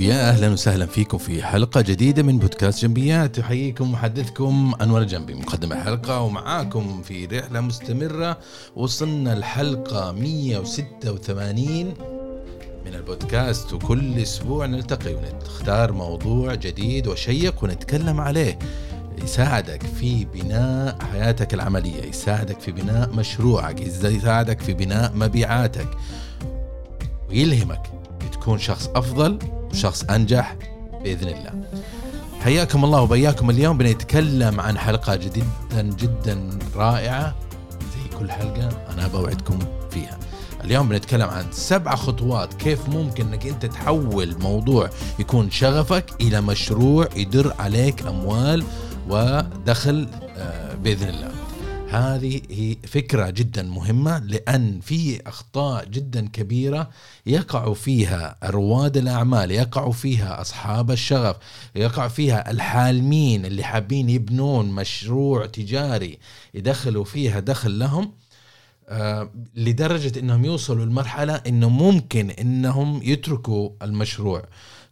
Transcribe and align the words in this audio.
ويا 0.00 0.30
أهلا 0.30 0.48
وسهلا 0.48 0.86
فيكم 0.86 1.18
في 1.18 1.42
حلقة 1.42 1.80
جديدة 1.80 2.22
من 2.22 2.38
بودكاست 2.38 2.82
جنبيات. 2.82 3.38
يحييكم 3.38 3.92
محدثكم 3.92 4.74
أنور 4.82 5.00
الجنبي 5.00 5.34
مقدم 5.34 5.72
الحلقة 5.72 6.20
ومعاكم 6.20 7.02
في 7.02 7.26
رحلة 7.26 7.60
مستمرة 7.60 8.38
وصلنا 8.76 9.32
الحلقة 9.32 10.12
186 10.12 11.84
من 12.86 12.94
البودكاست 12.94 13.72
وكل 13.72 14.18
أسبوع 14.18 14.66
نلتقي 14.66 15.14
ونختار 15.14 15.92
موضوع 15.92 16.54
جديد 16.54 17.06
وشيق 17.06 17.64
ونتكلم 17.64 18.20
عليه. 18.20 18.58
يساعدك 19.24 19.82
في 19.82 20.24
بناء 20.24 20.98
حياتك 21.12 21.54
العملية 21.54 22.02
يساعدك 22.02 22.60
في 22.60 22.72
بناء 22.72 23.10
مشروعك 23.10 23.80
يساعدك 23.80 24.60
في 24.60 24.74
بناء 24.74 25.12
مبيعاتك 25.14 25.88
ويلهمك 27.28 27.82
تكون 28.32 28.58
شخص 28.58 28.88
أفضل 28.94 29.59
وشخص 29.72 30.04
أنجح 30.04 30.56
بإذن 31.04 31.28
الله. 31.28 31.52
حياكم 32.40 32.84
الله 32.84 33.00
وبياكم 33.02 33.50
اليوم 33.50 33.78
بنتكلم 33.78 34.60
عن 34.60 34.78
حلقة 34.78 35.16
جدا 35.16 35.82
جدا 35.82 36.58
رائعة 36.76 37.34
زي 37.80 38.18
كل 38.18 38.30
حلقة 38.30 38.68
أنا 38.94 39.08
بوعدكم 39.08 39.58
فيها. 39.90 40.18
اليوم 40.64 40.88
بنتكلم 40.88 41.28
عن 41.28 41.44
سبع 41.52 41.94
خطوات 41.94 42.54
كيف 42.54 42.88
ممكن 42.88 43.26
إنك 43.26 43.46
أنت 43.46 43.66
تحول 43.66 44.36
موضوع 44.40 44.90
يكون 45.18 45.50
شغفك 45.50 46.04
إلى 46.20 46.40
مشروع 46.40 47.08
يدر 47.16 47.54
عليك 47.58 48.06
أموال 48.06 48.64
ودخل 49.08 50.08
آه، 50.36 50.74
بإذن 50.74 51.08
الله. 51.08 51.30
هذه 51.90 52.40
هي 52.50 52.76
فكرة 52.86 53.30
جدا 53.30 53.62
مهمة 53.62 54.18
لأن 54.18 54.80
في 54.80 55.28
أخطاء 55.28 55.84
جدا 55.84 56.28
كبيرة 56.28 56.90
يقع 57.26 57.72
فيها 57.74 58.36
رواد 58.44 58.96
الأعمال 58.96 59.50
يقع 59.50 59.90
فيها 59.90 60.40
أصحاب 60.40 60.90
الشغف 60.90 61.36
يقع 61.74 62.08
فيها 62.08 62.50
الحالمين 62.50 63.46
اللي 63.46 63.62
حابين 63.62 64.10
يبنون 64.10 64.70
مشروع 64.70 65.46
تجاري 65.46 66.18
يدخلوا 66.54 67.04
فيها 67.04 67.40
دخل 67.40 67.78
لهم 67.78 68.12
آه، 68.90 69.30
لدرجة 69.54 70.18
أنهم 70.20 70.44
يوصلوا 70.44 70.84
لمرحلة 70.84 71.34
أنه 71.34 71.68
ممكن 71.68 72.30
أنهم 72.30 73.02
يتركوا 73.02 73.70
المشروع. 73.82 74.44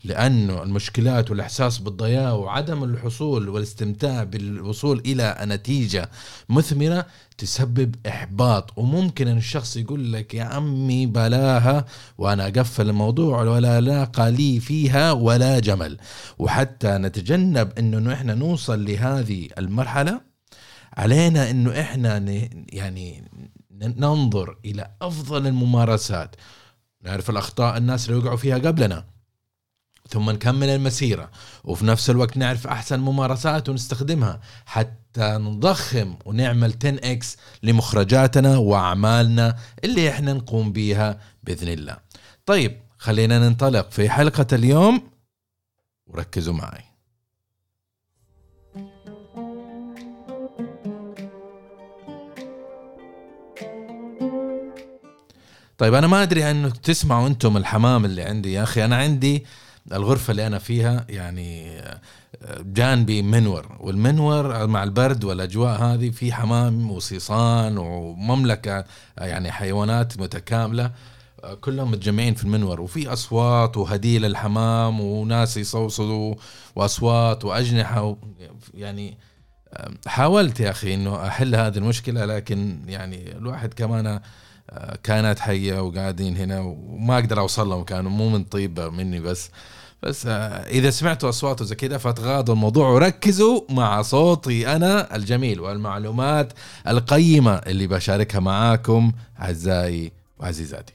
لأنه 0.04 0.62
المشكلات 0.62 1.30
والإحساس 1.30 1.78
بالضياع 1.78 2.32
وعدم 2.32 2.84
الحصول 2.84 3.48
والاستمتاع 3.48 4.24
بالوصول 4.24 5.02
إلى 5.06 5.36
نتيجة 5.42 6.10
مثمرة 6.48 7.06
تسبب 7.38 7.94
إحباط. 8.08 8.78
وممكن 8.78 9.28
أن 9.28 9.36
الشخص 9.36 9.76
يقول 9.76 10.12
لك 10.12 10.34
يا 10.34 10.44
عمي 10.44 11.06
بلاها 11.06 11.84
وأنا 12.18 12.46
أقفل 12.46 12.88
الموضوع 12.88 13.42
ولا 13.42 13.80
لاقى 13.80 14.32
لي 14.32 14.60
فيها 14.60 15.12
ولا 15.12 15.58
جمل. 15.58 15.98
وحتى 16.38 16.88
نتجنب 16.88 17.78
أنه 17.78 18.12
إحنا 18.12 18.34
نوصل 18.34 18.84
لهذه 18.84 19.48
المرحلة 19.58 20.20
علينا 20.96 21.50
أنه 21.50 21.80
إحنا 21.80 22.16
يعني 22.68 23.30
ننظر 23.72 24.58
إلى 24.64 24.90
أفضل 25.02 25.46
الممارسات. 25.46 26.36
نعرف 27.04 27.30
الأخطاء 27.30 27.76
الناس 27.76 28.08
اللي 28.08 28.20
وقعوا 28.20 28.36
فيها 28.36 28.58
قبلنا. 28.58 29.17
ثم 30.08 30.30
نكمل 30.30 30.68
المسيرة. 30.68 31.30
وفي 31.64 31.86
نفس 31.86 32.10
الوقت 32.10 32.36
نعرف 32.36 32.66
أحسن 32.66 33.00
ممارسات 33.00 33.68
ونستخدمها 33.68 34.40
حتى 34.66 35.38
نضخم 35.40 36.14
ونعمل 36.24 36.72
10x 36.84 37.26
لمخرجاتنا 37.62 38.56
وأعمالنا 38.56 39.56
اللي 39.84 40.10
إحنا 40.10 40.32
نقوم 40.32 40.72
بيها 40.72 41.20
بإذن 41.42 41.68
الله. 41.68 41.96
طيب 42.46 42.80
خلينا 42.98 43.38
ننطلق 43.38 43.90
في 43.90 44.10
حلقة 44.10 44.46
اليوم. 44.52 45.10
وركزوا 46.06 46.54
معي. 46.54 46.84
طيب 55.78 55.94
أنا 55.94 56.06
ما 56.06 56.22
أدري 56.22 56.50
انك 56.50 56.76
تسمعوا 56.76 57.28
أنتم 57.28 57.56
الحمام 57.56 58.04
اللي 58.04 58.22
عندي 58.22 58.52
يا 58.52 58.62
أخي. 58.62 58.84
أنا 58.84 58.96
عندي 58.96 59.46
الغرفة 59.92 60.30
اللي 60.30 60.46
أنا 60.46 60.58
فيها 60.58 61.06
يعني 61.08 61.80
جانبي 62.60 63.22
منور 63.22 63.76
والمنور 63.80 64.66
مع 64.66 64.82
البرد 64.82 65.24
والأجواء 65.24 65.82
هذه 65.82 66.10
في 66.10 66.32
حمام 66.32 66.90
وصيصان 66.90 67.78
ومملكة 67.78 68.84
يعني 69.18 69.52
حيوانات 69.52 70.20
متكاملة 70.20 70.90
كلهم 71.60 71.90
متجمعين 71.90 72.34
في 72.34 72.44
المنور 72.44 72.80
وفي 72.80 73.12
أصوات 73.12 73.76
وهديل 73.76 74.24
الحمام 74.24 75.00
وناس 75.00 75.56
يصوصوا 75.56 76.34
وأصوات 76.76 77.44
وأجنحة 77.44 78.16
يعني 78.74 79.18
حاولت 80.06 80.60
يا 80.60 80.70
أخي 80.70 80.94
إنه 80.94 81.26
أحل 81.26 81.54
هذه 81.54 81.78
المشكلة 81.78 82.24
لكن 82.24 82.78
يعني 82.88 83.36
الواحد 83.36 83.74
كمان 83.74 84.20
كانت 85.02 85.38
حية 85.38 85.80
وقاعدين 85.80 86.36
هنا 86.36 86.60
وما 86.60 87.14
أقدر 87.14 87.40
أوصل 87.40 87.68
لهم 87.68 87.84
كانوا 87.84 88.10
مو 88.10 88.28
من 88.28 88.44
طيبه 88.44 88.88
مني 88.88 89.20
بس 89.20 89.50
بس 90.02 90.26
آه، 90.26 90.30
إذا 90.68 90.90
سمعتوا 90.90 91.28
أصوات 91.28 91.60
وزي 91.60 91.74
كذا 91.74 91.98
فتغاضوا 91.98 92.54
الموضوع 92.54 92.88
وركزوا 92.88 93.60
مع 93.70 94.02
صوتي 94.02 94.76
أنا 94.76 95.16
الجميل 95.16 95.60
والمعلومات 95.60 96.52
القيمة 96.88 97.54
اللي 97.54 97.86
بشاركها 97.86 98.40
معاكم 98.40 99.12
أعزائي 99.40 100.12
وعزيزاتي. 100.38 100.92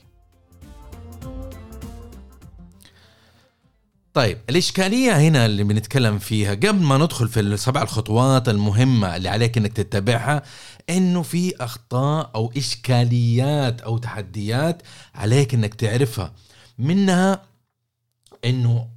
طيب 4.14 4.38
الإشكالية 4.50 5.12
هنا 5.12 5.46
اللي 5.46 5.64
بنتكلم 5.64 6.20
فيها 6.20 6.54
قبل 6.54 6.84
ما 6.84 6.98
ندخل 6.98 7.28
في 7.28 7.40
السبع 7.40 7.82
الخطوات 7.82 8.50
المهمة 8.50 9.16
اللي 9.16 9.30
عليك 9.30 9.58
إنك 9.58 9.74
تتبعها 9.74 10.44
إنه 10.90 11.22
في 11.22 11.56
أخطاء 11.56 12.32
أو 12.36 12.54
إشكاليات 12.58 13.82
أو 13.82 13.98
تحديات 13.98 14.82
عليك 15.16 15.54
إنك 15.54 15.74
تعرفها. 15.74 16.34
منها 16.78 17.42
إنه 18.46 18.88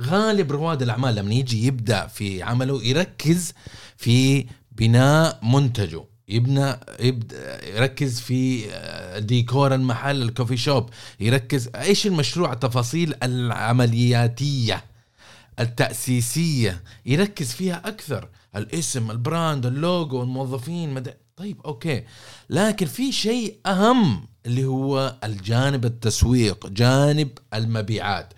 غالب 0.00 0.52
رواد 0.52 0.82
الأعمال 0.82 1.14
لما 1.14 1.34
يجي 1.34 1.66
يبدأ 1.66 2.06
في 2.06 2.42
عمله 2.42 2.84
يركز 2.84 3.52
في 3.96 4.46
بناء 4.72 5.40
منتجه. 5.42 6.04
يبنى 6.28 6.76
يبدا 7.00 7.68
يركز 7.76 8.20
في 8.20 8.70
آه، 8.70 9.18
ديكور 9.18 9.74
المحل 9.74 10.22
الكوفي 10.22 10.56
شوب. 10.56 10.90
يركز 11.20 11.68
إيش 11.76 12.06
المشروع 12.06 12.52
التفاصيل 12.52 13.14
العملياتية 13.22 14.84
التأسيسية. 15.60 16.82
يركز 17.06 17.52
فيها 17.52 17.88
أكثر. 17.88 18.28
الاسم 18.56 19.10
ال 19.10 19.19
brand 19.19 19.66
ال 19.66 19.77
logo 19.77 20.22
الموظفين 20.22 20.94
مد... 20.94 21.16
طيب 21.36 21.60
okay. 21.64 22.04
لكن 22.50 22.86
في 22.86 23.12
شيء 23.12 23.56
أهم 23.66 24.26
اللي 24.46 24.64
هو 24.64 25.14
الجانب 25.24 25.84
التسويق 25.84 26.66
جانب 26.66 27.28
المبيعات. 27.54 28.32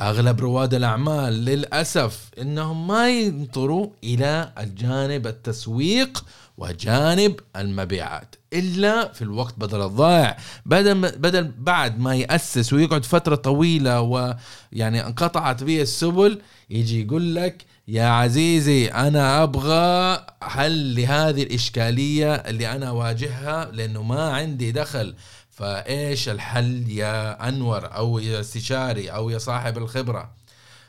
أغلب 0.00 0.40
رواد 0.40 0.74
الأعمال 0.74 1.44
للأسف 1.44 2.30
إنهم 2.40 2.86
ما 2.86 3.10
ينظروا 3.10 3.90
إلى 4.04 4.52
الجانب 4.58 5.26
التسويق 5.26 6.24
وجانب 6.58 7.40
المبيعات 7.56 8.34
إلا 8.52 9.12
في 9.12 9.22
الوقت 9.22 9.54
بدل 9.58 9.82
الضائع. 9.82 10.36
بدل 10.66 11.00
بدل 11.18 11.52
بعد 11.58 11.98
ما 11.98 12.14
يأسس 12.14 12.72
ويقعد 12.72 13.04
فترة 13.04 13.34
طويلة 13.34 14.00
ويعني 14.00 15.06
انقطعت 15.06 15.62
به 15.64 15.82
السبل 15.82 16.40
يجي 16.70 17.06
يقول 17.06 17.34
لك 17.34 17.64
يا 17.88 18.04
عزيزي 18.04 18.86
أنا 18.88 19.42
أبغى 19.42 20.26
حل 20.42 20.96
لهذه 20.96 21.42
الإشكالية 21.42 22.34
اللي 22.34 22.72
أنا 22.72 22.88
أواجهها 22.88 23.70
لأنه 23.70 24.02
ما 24.02 24.32
عندي 24.32 24.72
دخل. 24.72 25.14
فإيش 25.50 26.28
الحل 26.28 26.90
يا 26.90 27.48
أنور 27.48 27.94
أو 27.96 28.18
يا 28.18 28.40
استشاري 28.40 29.08
أو 29.08 29.30
يا 29.30 29.38
صاحب 29.38 29.78
الخبرة؟ 29.78 30.34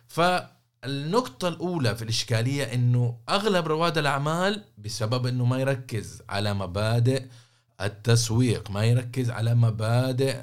فالنقطة 0.08 1.48
الأولى 1.48 1.96
في 1.96 2.02
الإشكالية 2.02 2.64
إنه 2.64 3.18
أغلب 3.30 3.68
رواد 3.68 3.98
الأعمال 3.98 4.64
بسبب 4.78 5.26
إنه 5.28 5.46
ما 5.46 5.60
يركز 5.60 6.22
على 6.30 6.54
مبادئ 6.54 7.24
التسويق 7.82 8.72
ما 8.72 8.86
يركز 8.86 9.30
على 9.30 9.56
مبادئ 9.56 10.36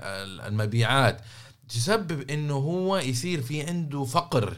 المبيعات 0.48 1.20
تسبب 1.68 2.30
إنه 2.30 2.54
هو 2.54 2.96
يصير 2.96 3.42
في 3.42 3.62
عنده 3.62 4.04
فقر. 4.04 4.56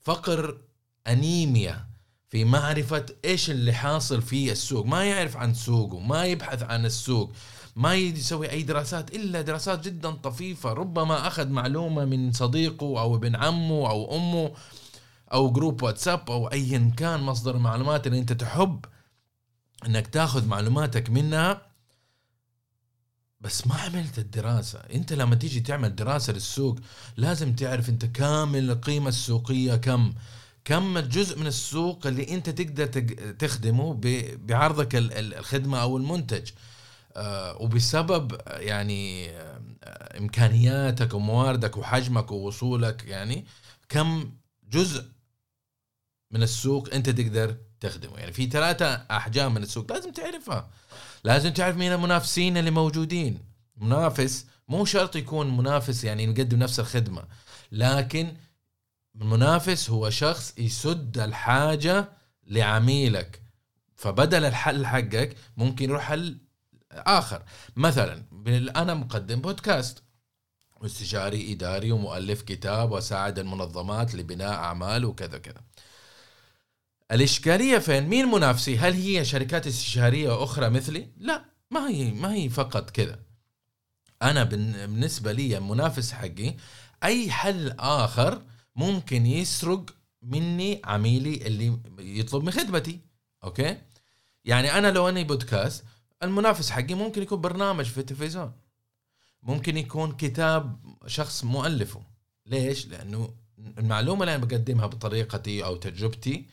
فقر 0.00 0.58
أنيميا 1.08 1.88
في 2.28 2.44
معرفة 2.44 3.06
إيش 3.24 3.50
اللي 3.50 3.72
حاصل 3.72 4.22
في 4.22 4.52
السوق. 4.52 4.86
ما 4.86 5.04
يعرف 5.04 5.36
عن 5.36 5.54
سوقه 5.54 6.00
ما 6.00 6.24
يبحث 6.24 6.62
عن 6.62 6.86
السوق 6.86 7.32
ما 7.76 7.94
يسوي 7.94 8.50
أي 8.50 8.62
دراسات 8.62 9.14
إلا 9.14 9.40
دراسات 9.40 9.84
جدا 9.84 10.10
طفيفة. 10.10 10.72
ربما 10.72 11.26
أخذ 11.26 11.48
معلومة 11.48 12.04
من 12.04 12.32
صديقه 12.32 13.00
أو 13.00 13.16
ابن 13.16 13.36
عمه 13.36 13.90
أو 13.90 14.16
أمه 14.16 14.52
أو 15.32 15.50
جروب 15.50 15.82
واتساب 15.82 16.30
أو 16.30 16.46
ايا 16.46 16.92
كان 16.96 17.20
مصدر 17.20 17.56
المعلومات 17.56 18.06
اللي 18.06 18.18
أنت 18.18 18.32
تحب 18.32 18.84
إنك 19.86 20.06
تاخذ 20.06 20.46
معلوماتك 20.46 21.10
منها. 21.10 21.62
بس 23.40 23.66
ما 23.66 23.74
عملت 23.74 24.18
الدراسة. 24.18 24.78
أنت 24.78 25.12
لما 25.12 25.34
تيجي 25.34 25.60
تعمل 25.60 25.96
دراسة 25.96 26.32
للسوق 26.32 26.78
لازم 27.16 27.54
تعرف 27.54 27.88
أنت 27.88 28.04
كامل 28.04 28.70
القيمة 28.70 29.08
السوقية 29.08 29.76
كم. 29.76 30.14
كم 30.64 30.98
الجزء 30.98 31.38
من 31.38 31.46
السوق 31.46 32.06
اللي 32.06 32.34
انت 32.34 32.50
تقدر 32.50 32.86
تخدمه 33.32 34.00
بعرضك 34.36 34.88
الخدمة 34.94 35.82
أو 35.82 35.96
المنتج. 35.96 36.50
آه، 37.16 37.62
وبسبب 37.62 38.40
يعني 38.46 39.30
آه، 39.30 40.18
إمكانياتك 40.18 41.14
ومواردك 41.14 41.76
وحجمك 41.76 42.30
ووصولك 42.30 43.04
يعني 43.06 43.46
كم 43.88 44.32
جزء 44.70 45.04
من 46.30 46.42
السوق 46.42 46.94
انت 46.94 47.10
تقدر 47.10 47.56
تخدمه؟ 47.80 48.18
يعني 48.18 48.32
في 48.32 48.46
ثلاثة 48.46 48.86
أحجام 48.94 49.54
من 49.54 49.62
السوق 49.62 49.92
لازم 49.92 50.12
تعرفها. 50.12 50.70
لازم 51.24 51.50
تعرف 51.50 51.76
مين 51.76 51.92
المنافسين 51.92 52.56
اللي 52.56 52.70
موجودين. 52.70 53.38
منافس 53.76 54.46
مو 54.68 54.84
شرط 54.84 55.16
يكون 55.16 55.56
منافس 55.56 56.04
يعني 56.04 56.26
نقدم 56.26 56.58
نفس 56.58 56.80
الخدمة 56.80 57.22
لكن 57.72 58.34
المنافس 59.20 59.90
هو 59.90 60.10
شخص 60.10 60.54
يسد 60.58 61.18
الحاجة 61.18 62.08
لعميلك 62.46 63.42
فبدل 63.96 64.44
الحل 64.44 64.86
حقك 64.86 65.36
ممكن 65.56 65.90
يروح 65.90 66.02
حل 66.02 66.38
آخر 66.92 67.42
مثلا 67.76 68.24
أنا 68.76 68.94
مقدم 68.94 69.40
بودكاست 69.40 70.02
واستشاري 70.80 71.52
إداري 71.52 71.92
ومؤلف 71.92 72.42
كتاب 72.42 72.92
وساعد 72.92 73.38
المنظمات 73.38 74.14
لبناء 74.14 74.52
أعمال 74.54 75.04
وكذا 75.04 75.38
كذا 75.38 75.60
الإشكالية 77.12 77.78
فين؟ 77.78 78.08
مين 78.08 78.26
منافسي؟ 78.26 78.78
هل 78.78 78.92
هي 78.92 79.24
شركات 79.24 79.66
استشارية 79.66 80.44
أخرى 80.44 80.68
مثلي؟ 80.70 81.08
لا 81.16 81.44
ما 81.70 81.88
هي 81.88 82.10
ما 82.10 82.34
هي 82.34 82.48
فقط 82.48 82.90
كذا 82.90 83.18
أنا 84.22 84.44
بالنسبة 84.44 85.32
لي 85.32 85.58
المنافس 85.58 86.12
حقي 86.12 86.54
أي 87.04 87.30
حل 87.30 87.74
آخر 87.78 88.42
ممكن 88.78 89.26
يسرق 89.26 89.84
مني 90.22 90.80
عميلي 90.84 91.46
اللي 91.46 91.78
يطلب 91.98 92.44
من 92.44 92.50
خدمتي 92.50 93.00
أوكي؟ 93.44 93.78
يعني 94.44 94.78
أنا 94.78 94.90
لو 94.90 95.08
أني 95.08 95.24
بودكاست 95.24 95.84
المنافس 96.22 96.70
حقي 96.70 96.94
ممكن 96.94 97.22
يكون 97.22 97.40
برنامج 97.40 97.84
في 97.84 97.98
التلفزيون 97.98 98.52
ممكن 99.42 99.76
يكون 99.76 100.12
كتاب 100.12 100.76
شخص 101.06 101.44
مؤلفه 101.44 102.02
ليش؟ 102.46 102.86
لأنه 102.86 103.34
المعلومة 103.78 104.20
اللي 104.20 104.34
أنا 104.34 104.44
بقدمها 104.44 104.86
بطريقتي 104.86 105.64
أو 105.64 105.76
تجربتي 105.76 106.46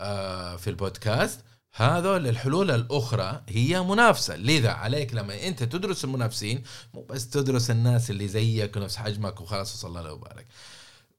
آه، 0.00 0.56
في 0.56 0.70
البودكاست 0.70 1.40
هذول 1.74 2.28
الحلول 2.28 2.70
الأخرى 2.70 3.42
هي 3.48 3.82
منافسة 3.82 4.36
لذا 4.36 4.70
عليك 4.70 5.14
لما 5.14 5.46
أنت 5.46 5.62
تدرس 5.62 6.04
المنافسين 6.04 6.62
مو 6.94 7.02
بس 7.02 7.30
تدرس 7.30 7.70
الناس 7.70 8.10
اللي 8.10 8.28
زيك 8.28 8.76
ونفس 8.76 8.96
حجمك 8.96 9.40
وخلاص 9.40 9.76
صلى 9.76 10.00
الله 10.00 10.12
وبارك 10.12 10.46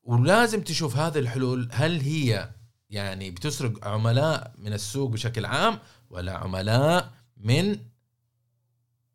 ولازم 0.03 0.61
تشوف 0.61 0.97
هذه 0.97 1.19
الحلول 1.19 1.69
هل 1.71 2.01
هي 2.01 2.49
يعني 2.89 3.31
بتسرق 3.31 3.87
عملاء 3.87 4.53
من 4.57 4.73
السوق 4.73 5.09
بشكل 5.09 5.45
عام 5.45 5.79
ولا 6.09 6.37
عملاء 6.37 7.11
من 7.37 7.77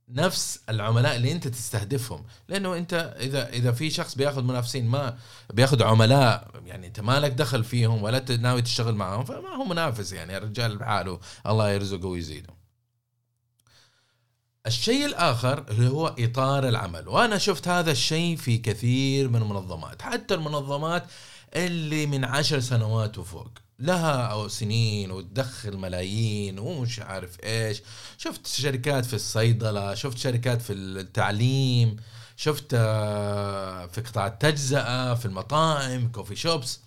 نفس 0.08 0.61
العملاء 0.69 1.17
اللي 1.17 1.32
انت 1.32 1.49
تستهدفهم؟ 1.49 2.25
لأنه 2.49 2.76
انت 2.76 3.17
إذا 3.20 3.49
إذا 3.49 3.73
في 3.73 3.90
شخص 3.90 4.14
بياخذ 4.14 4.43
منافسين 4.43 4.87
ما 4.87 5.19
بياخذ 5.52 5.82
عملاء 5.82 6.50
يعني 6.67 6.87
انت 6.87 7.00
ما 7.00 7.20
لك 7.20 7.32
دخل 7.32 7.64
فيهم 7.64 8.02
ولا 8.02 8.37
ناوي 8.37 8.62
تشتغل 8.62 8.94
معهم 8.94 9.25
فما 9.25 9.49
هو 9.49 9.64
منافس 9.64 10.12
يعني 10.12 10.37
الرجال 10.37 10.79
بحاله 10.79 11.20
الله 11.46 11.70
يرزقه 11.70 12.06
ويزيده. 12.06 12.57
الشيء 14.69 15.06
الآخر 15.06 15.65
اللي 15.70 15.88
هو 15.88 16.15
إطار 16.19 16.69
العمل 16.69 17.09
وأنا 17.09 17.38
شفت 17.38 17.69
هذا 17.69 17.91
الشيء 17.91 18.37
في 18.37 18.59
كثير 18.59 19.29
من 19.29 19.43
المنظمات 19.43 20.03
حتى 20.03 20.35
المنظمات 20.35 21.05
اللي 21.55 22.06
من 22.06 22.25
عشر 22.25 22.61
سنوات 22.61 23.19
وفوق 23.19 23.49
لها 23.79 24.26
أو 24.26 24.49
سنين 24.49 25.11
وتدخل 25.11 25.76
ملايين 25.76 26.59
ومش 26.59 27.00
عارف 27.00 27.44
إيش. 27.44 27.82
شفت 28.19 28.47
شركات 28.47 29.05
في 29.05 29.15
الصيدلة 29.15 29.94
شفت 29.94 30.19
شركات 30.19 30.62
في 30.62 30.73
التعليم 30.73 31.97
شفت 32.37 32.67
آه، 32.75 33.87
في 33.87 34.00
قطاع 34.00 34.26
التجزئة 34.26 35.15
في 35.15 35.26
المطاعم 35.26 36.09
كوفي 36.12 36.37
شوبس 36.37 36.81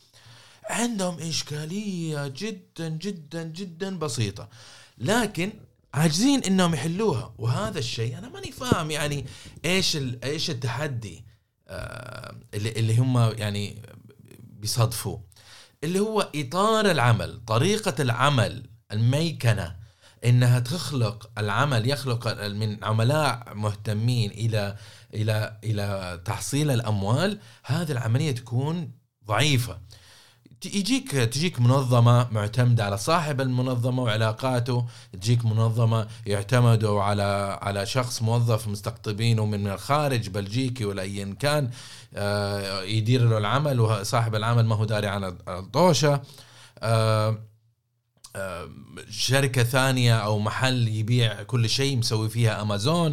عندهم 0.69 1.19
إشكالية 1.19 2.27
جدا 2.27 2.89
جدا 2.89 3.43
جدا 3.43 3.99
بسيطة. 3.99 4.49
لكن 4.97 5.53
عاجزين 5.93 6.43
إنهم 6.43 6.73
يحلوها. 6.73 7.33
وهذا 7.37 7.79
الشيء 7.79 8.17
أنا 8.17 8.29
ماني 8.29 8.51
فاهم 8.51 8.91
يعني 8.91 9.25
إيش 9.65 9.97
إيش 10.23 10.49
التحدي 10.49 11.25
آه، 11.67 12.35
اللي 12.53 12.71
اللي 12.71 12.97
هم 12.97 13.17
يعني 13.17 13.81
بيصادفوه. 14.39 15.23
اللي 15.83 15.99
هو 15.99 16.29
إطار 16.35 16.91
العمل 16.91 17.41
طريقة 17.47 18.01
العمل 18.01 18.69
الميكنة 18.91 19.75
إنها 20.25 20.59
تخلق 20.59 21.29
العمل 21.37 21.89
يخلق 21.89 22.47
من 22.47 22.83
عملاء 22.83 23.53
مهتمين 23.53 24.31
إلى 24.31 24.75
إلى 25.13 25.59
إلى 25.63 26.21
تحصيل 26.25 26.71
الأموال 26.71 27.39
هذه 27.63 27.91
العملية 27.91 28.31
تكون 28.31 28.91
ضعيفة. 29.25 29.79
يجيك 30.65 31.11
تجيك 31.11 31.59
منظمة 31.59 32.27
معتمدة 32.31 32.85
على 32.85 32.97
صاحب 32.97 33.41
المنظمة 33.41 34.03
وعلاقاته 34.03 34.85
تجيك 35.13 35.45
منظمة 35.45 36.07
يعتمدوا 36.25 37.01
على 37.01 37.59
على 37.61 37.85
شخص 37.85 38.21
موظف 38.21 38.67
مستقطبينه 38.67 39.45
من 39.45 39.67
الخارج 39.67 40.29
بلجيكي 40.29 40.85
ولا 40.85 41.01
أيا 41.01 41.35
كان 41.39 41.69
آه، 42.15 42.83
يدير 42.83 43.29
له 43.29 43.37
العمل 43.37 43.79
وصاحب 43.79 44.35
العمل 44.35 44.65
ما 44.65 44.75
هو 44.75 44.85
داري 44.85 45.07
عن 45.07 45.23
الطوشة 45.47 46.21
آه، 46.79 47.37
آه، 48.35 48.69
شركة 49.09 49.63
ثانية 49.63 50.17
أو 50.17 50.39
محل 50.39 50.87
يبيع 50.87 51.43
كل 51.43 51.69
شيء 51.69 51.97
مسوي 51.97 52.29
فيها 52.29 52.61
أمازون. 52.61 53.11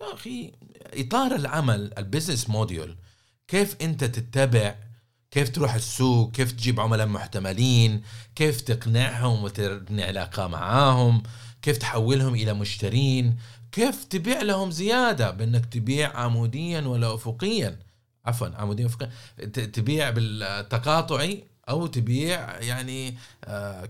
يا 0.00 0.14
أخي 0.14 0.52
إطار 0.94 1.34
العمل 1.34 1.92
ال 1.98 2.04
business 2.04 2.50
module 2.50 2.96
كيف 3.48 3.76
أنت 3.82 4.04
تتبع 4.04 4.74
كيف 5.32 5.48
تروح 5.50 5.74
السوق؟ 5.74 6.30
كيف 6.32 6.52
تجيب 6.52 6.80
عملاء 6.80 7.06
محتملين؟ 7.06 8.02
كيف 8.34 8.60
تقنعهم 8.60 9.44
وتبني 9.44 10.04
علاقة 10.04 10.46
معاهم؟ 10.46 11.22
كيف 11.62 11.78
تحولهم 11.78 12.34
إلى 12.34 12.54
مشترين؟ 12.54 13.36
كيف 13.72 14.04
تبيع 14.04 14.42
لهم 14.42 14.70
زيادة 14.70 15.30
بأنك 15.30 15.66
تبيع 15.66 16.16
عموديا 16.16 16.80
ولا 16.80 17.14
أفقيا؟ 17.14 17.78
عفوا 18.24 18.48
عموديا 18.54 18.86
أفقيا 18.86 19.10
تبيع 19.52 20.10
بالتقاطعي 20.10 21.44
أو 21.68 21.86
تبيع 21.86 22.60
يعني 22.60 23.14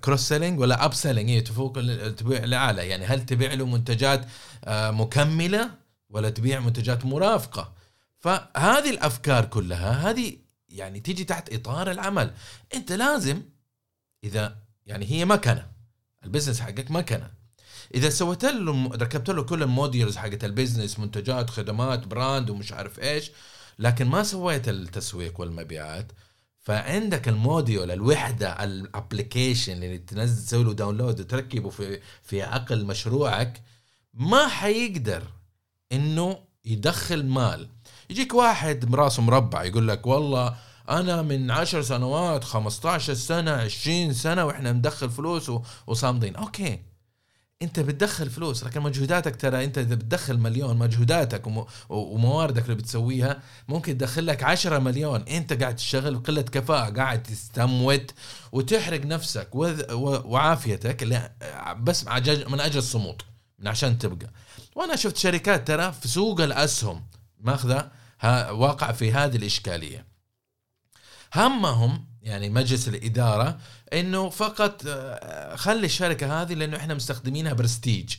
cross 0.01 0.21
selling 0.21 0.61
ولا 0.61 0.85
up 0.85 0.95
selling 0.95 1.31
هي 1.31 1.41
تفوق 1.41 1.73
تبيع 2.17 2.45
لأعلى. 2.45 2.89
يعني 2.89 3.05
هل 3.05 3.27
تبيع 3.27 3.55
له 3.55 3.67
منتجات 3.67 4.27
آه، 4.65 4.91
مكملة 4.91 5.71
ولا 6.11 6.31
تبيع 6.31 6.61
منتجات 6.61 7.05
مرافقة؟ 7.05 7.73
فهذه 8.19 8.91
الأفكار 8.91 9.45
كلها 9.45 10.11
هذه 10.11 10.42
يعني 10.73 11.01
تيجي 11.01 11.25
تحت 11.25 11.53
إطار 11.53 11.91
العمل. 11.91 12.35
أنت 12.75 12.93
لازم 12.93 13.43
إذا 14.25 14.57
يعني 14.87 15.11
هي 15.11 15.25
مكنة. 15.25 15.73
ال 16.25 16.29
business 16.29 16.61
حقك 16.61 16.91
مكنة. 16.91 17.31
إذا 17.95 18.11
سويت 18.11 18.45
له 18.45 18.89
ركبت 18.89 19.31
له 19.31 19.43
كل 19.43 19.63
ال 19.63 19.70
modules 19.70 20.17
حقت 20.17 20.45
ال 20.45 20.51
business 20.51 20.99
منتجات 20.99 21.51
خدمات 21.51 22.07
brand 22.07 22.51
ومش 22.51 22.73
عارف 22.73 23.01
إيش 23.01 23.31
لكن 23.79 24.07
ما 24.07 24.23
سويت 24.23 24.69
التسويق 24.69 25.41
والمبيعات 25.41 26.13
فعندك 26.59 27.29
ال 27.29 27.38
module 27.38 27.91
الوحدة 27.91 28.65
ال 28.65 28.74
application 28.74 29.73
اللي 29.73 29.99
تنزل 29.99 30.47
تسوي 30.47 30.65
له 30.65 30.73
download 30.73 31.21
وتركبه 31.21 31.71
في 31.71 32.01
في 32.23 32.43
عقل 32.43 32.87
مشروعك 32.87 33.63
ما 34.15 34.49
حيقدر 34.49 35.23
إنه 35.93 36.39
يدخل 36.65 37.27
مال. 37.27 37.69
يجيك 38.11 38.35
واحد 38.35 38.95
رأسه 38.95 39.23
مربع 39.23 39.65
يقول 39.65 39.89
لك 39.89 40.07
والله 40.07 40.55
أنا 40.89 41.23
من 41.23 41.51
عشر 41.51 41.83
سنوات 41.83 42.45
15 42.45 43.15
سنة 43.15 43.51
20 43.51 44.13
سنة 44.13 44.45
وإحنا 44.45 44.73
ندخل 44.73 45.11
فلوس 45.11 45.53
وصامدين. 45.87 46.37
okay. 46.37 46.79
أنت 47.63 47.81
بتدخل 47.81 48.31
فلوس 48.31 48.65
لكن 48.65 48.81
مجهوداتك 48.81 49.37
ترى 49.37 49.65
أنت 49.65 49.79
إذا 49.79 49.95
بتدخل 49.95 50.39
مليون 50.39 50.77
مجهوداتك 50.77 51.43
ومواردك 51.89 52.65
اللي 52.65 52.75
بتسويها 52.75 53.43
ممكن 53.69 53.99
تدخل 53.99 54.27
لك 54.27 54.43
10 54.43 54.79
مليون. 54.79 55.21
أنت 55.21 55.53
قاعد 55.53 55.77
تشتغل 55.77 56.15
بقلة 56.15 56.43
كفاءة 56.43 56.91
قاعد 56.91 57.23
تستموت 57.23 58.11
وتحرق 58.53 59.07
نفسك 59.07 59.49
وعافيتك 59.55 61.05
بس 61.79 62.05
من 62.49 62.61
أجل 62.61 62.79
الصمود. 62.79 63.23
عشان 63.71 63.99
تبقى. 63.99 64.31
وأنا 64.75 64.97
شفت 64.97 65.17
شركات 65.17 65.69
ترى 65.69 65.93
في 65.93 66.09
سوق 66.09 66.41
الأسهم 66.41 67.05
ماخذة 67.41 67.91
واقع 68.51 68.93
في 68.93 69.13
هذه 69.13 69.37
الإشكالية. 69.37 70.07
همهم 71.35 72.07
يعني 72.23 72.51
مجلس 72.51 72.89
الإدارة 72.89 73.59
إنه 73.93 74.31
فقط 74.31 74.83
آه، 74.87 75.57
خلي 75.57 75.87
الشركة 75.87 76.43
هذه 76.43 76.55
لأنه 76.55 76.77
إحنا 76.77 76.95
مستخدمينها 76.95 77.53
برستيج. 77.53 78.17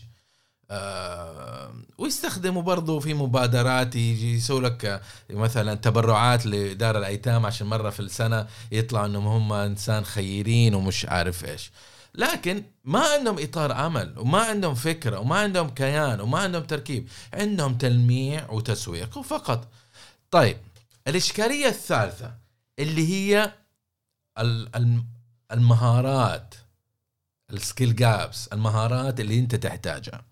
آه 0.72 1.74
ويستخدموا 1.98 2.62
برضو 2.62 3.00
في 3.00 3.14
مبادرات 3.14 3.96
يجي 3.96 4.42
لك 4.50 5.02
مثلا 5.30 5.74
تبرعات 5.74 6.46
لدار 6.46 6.98
الأيتام 6.98 7.46
عشان 7.46 7.68
مرة 7.68 7.90
في 7.90 8.00
السنة 8.00 8.48
يطلع 8.72 9.06
إنهم 9.06 9.28
هم 9.28 9.54
إنسان 9.54 10.06
خيرين 10.06 10.76
ومش 10.76 11.06
عارف 11.06 11.46
إيش. 11.46 11.72
لكن 12.16 12.64
ما 12.84 13.00
عندهم 13.00 13.40
إطار 13.40 13.72
عمل 13.72 14.20
وما 14.20 14.40
عندهم 14.40 14.76
فكرة 14.76 15.20
وما 15.20 15.36
عندهم 15.36 15.70
كيان 15.70 16.22
وما 16.22 16.40
عندهم 16.40 16.64
تركيب. 16.64 17.10
عندهم 17.34 17.78
تلميع 17.78 18.52
وتسويق 18.52 19.20
فقط. 19.22 19.72
طيب 20.32 20.58
الإشكالية 21.08 21.68
الثالثة 21.68 22.34
اللي 22.80 23.08
هي 23.08 23.54
المهارات 25.52 26.56
السكيل 27.54 27.96
جابس 27.96 28.48
المهارات 28.48 29.20
اللي 29.20 29.40
أنت 29.40 29.56
تحتاجها. 29.56 30.26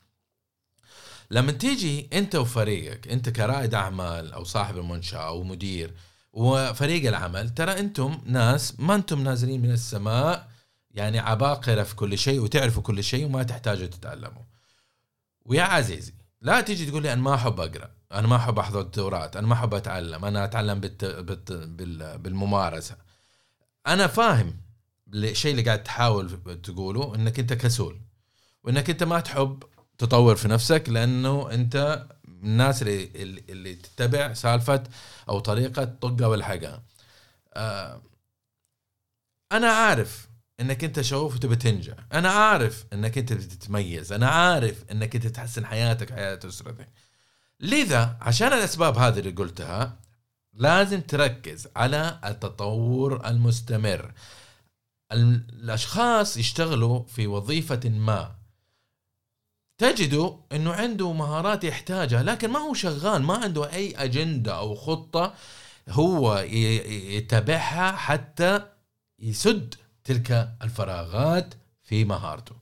لما 1.32 1.52
تيجي 1.52 2.10
أنت 2.14 2.36
وفريقك 2.36 3.08
أنت 3.08 3.30
كرائد 3.30 3.74
أعمال 3.74 4.34
أو 4.34 4.44
صاحب 4.44 4.78
المنشأة 4.78 5.28
أو 5.28 5.44
مدير 5.44 5.94
وفريق 6.34 7.08
العمل 7.08 7.50
ترى 7.50 7.80
أنتم 7.80 8.22
ناس 8.26 8.80
ما 8.80 8.96
أنتم 8.96 9.24
نازلين 9.24 9.62
من 9.62 9.72
السماء 9.72 10.51
يعني 10.94 11.20
عباقرة 11.20 11.84
في 11.84 11.96
كل 11.96 12.18
شيء 12.18 12.40
وتعرفوا 12.40 12.84
كل 12.84 13.04
شيء 13.04 13.26
وما 13.26 13.44
تحتاجوا 13.44 13.88
تتعلموا 13.88 14.44
ويا 15.46 15.64
عزيزي 15.64 16.14
لا 16.42 16.62
تيجي 16.62 16.86
تقول 16.86 17.04
لي 17.04 17.14
أنا 17.14 17.22
ما 17.22 17.36
أحب 17.36 17.60
أقرأ 17.60 17.92
أنا 18.12 18.28
ما 18.28 18.36
أحب 18.36 18.60
أحضر 18.60 18.82
دورات 18.82 19.36
أنا 19.36 19.48
ما 19.48 19.54
أحب 19.54 19.74
أتعلم 19.74 20.26
أنا 20.26 20.46
أتعلم 20.46 20.80
بالت... 20.80 21.06
بالت... 21.06 21.52
بال... 21.52 22.18
بالممارسة. 22.18 22.98
أنا 23.88 24.08
فاهم 24.08 24.58
الشيء 25.14 25.52
اللي 25.52 25.64
قاعد 25.64 25.84
تحاول 25.84 26.30
تقوله 26.64 27.16
إنك 27.16 27.40
أنت 27.40 27.54
كسول 27.54 28.02
وإنك 28.64 28.90
أنت 28.90 29.04
ما 29.04 29.20
تحب 29.20 29.64
تطور 29.98 30.36
في 30.36 30.48
نفسك 30.48 30.90
لأنه 30.90 31.52
أنت 31.52 32.06
الناس 32.28 32.82
اللي 32.82 33.12
اللي 33.50 33.76
تتبع 33.76 34.34
سالفة 34.34 34.84
أو 35.30 35.40
طريقة 35.40 35.84
طقه 35.84 36.28
والحقها 36.28 36.84
آه 37.54 38.02
أنا 39.52 39.72
عارف 39.72 40.31
إنك 40.62 40.84
أنت 40.84 41.02
شوف 41.02 41.36
وتبي 41.36 41.56
تنجح. 41.56 41.94
أنا 42.14 42.30
عارف 42.30 42.86
إنك 42.94 43.18
أنت 43.18 43.34
بتتميز 43.34 44.14
أنا 44.14 44.30
عارف 44.30 44.84
إنك 44.92 45.16
أنت 45.16 45.28
تحسن 45.28 45.66
حياتك 45.66 46.12
حياة 46.14 46.40
أسرتك. 46.46 46.90
لذا 47.60 48.18
عشان 48.22 48.48
الأسباب 48.48 48.98
هذه 48.98 49.20
اللي 49.20 49.32
قلتها 49.32 50.00
لازم 50.54 51.02
تركز 51.02 51.68
على 51.76 52.20
التطور 52.26 53.28
المستمر. 53.28 54.14
الأشخاص 55.12 56.38
يشتغلوا 56.38 57.04
في 57.04 57.28
وظيفة 57.28 57.90
ما. 57.90 58.36
تجدوا 59.78 60.38
إنه 60.52 60.74
عنده 60.74 61.14
مهارات 61.14 61.64
يحتاجها 61.64 62.24
لكن 62.24 62.50
ما 62.50 62.60
هو 62.60 62.74
شغال 62.74 63.24
ما 63.24 63.34
عنده 63.34 63.74
أي 63.74 63.96
أجندة 63.96 64.58
أو 64.58 64.76
خطة 64.76 65.34
هو 65.90 66.38
يتبعها 66.38 67.92
حتى 67.92 68.66
يسد 69.20 69.76
تلك 70.04 70.50
الفراغات 70.62 71.54
في 71.84 72.06
مهارته. 72.06 72.56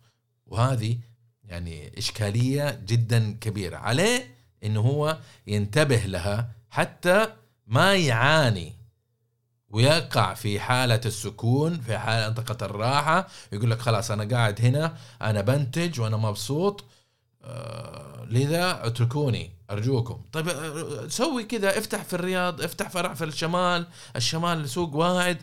وهذه 0.45 0.97
يعني 1.43 1.97
إشكالية 1.97 2.81
جدا 2.85 3.37
كبيرة 3.41 3.77
عليه 3.77 4.35
إنه 4.63 4.81
هو 4.81 5.17
ينتبه 5.47 5.95
لها 5.97 6.49
حتى 6.69 7.27
ما 7.67 7.95
يعاني 7.95 8.73
ويقع 9.69 10.33
في 10.33 10.59
حالة 10.59 11.01
السكون 11.05 11.81
في 11.81 11.97
حالة 11.97 12.27
منطقة 12.27 12.65
الراحة 12.65 13.27
يقول 13.51 13.71
لك 13.71 13.79
خلاص 13.79 14.11
أنا 14.11 14.35
قاعد 14.35 14.61
هنا 14.61 14.97
أنا 15.21 15.41
بنتج 15.41 15.99
وأنا 16.01 16.17
مبسوط 16.17 16.83
آه 17.43 18.25
لذا 18.29 18.87
اتركوني 18.87 19.51
أرجوكم. 19.71 20.21
طيب 20.31 20.49
آه، 20.49 21.07
سوي 21.07 21.43
كذا 21.43 21.77
افتح 21.77 22.03
في 22.03 22.13
الرياض 22.13 22.61
افتح 22.61 22.89
فرع 22.89 23.13
في 23.13 23.23
الشمال 23.23 23.87
الشمال 24.15 24.69
سوق 24.69 24.95
واعد 24.95 25.37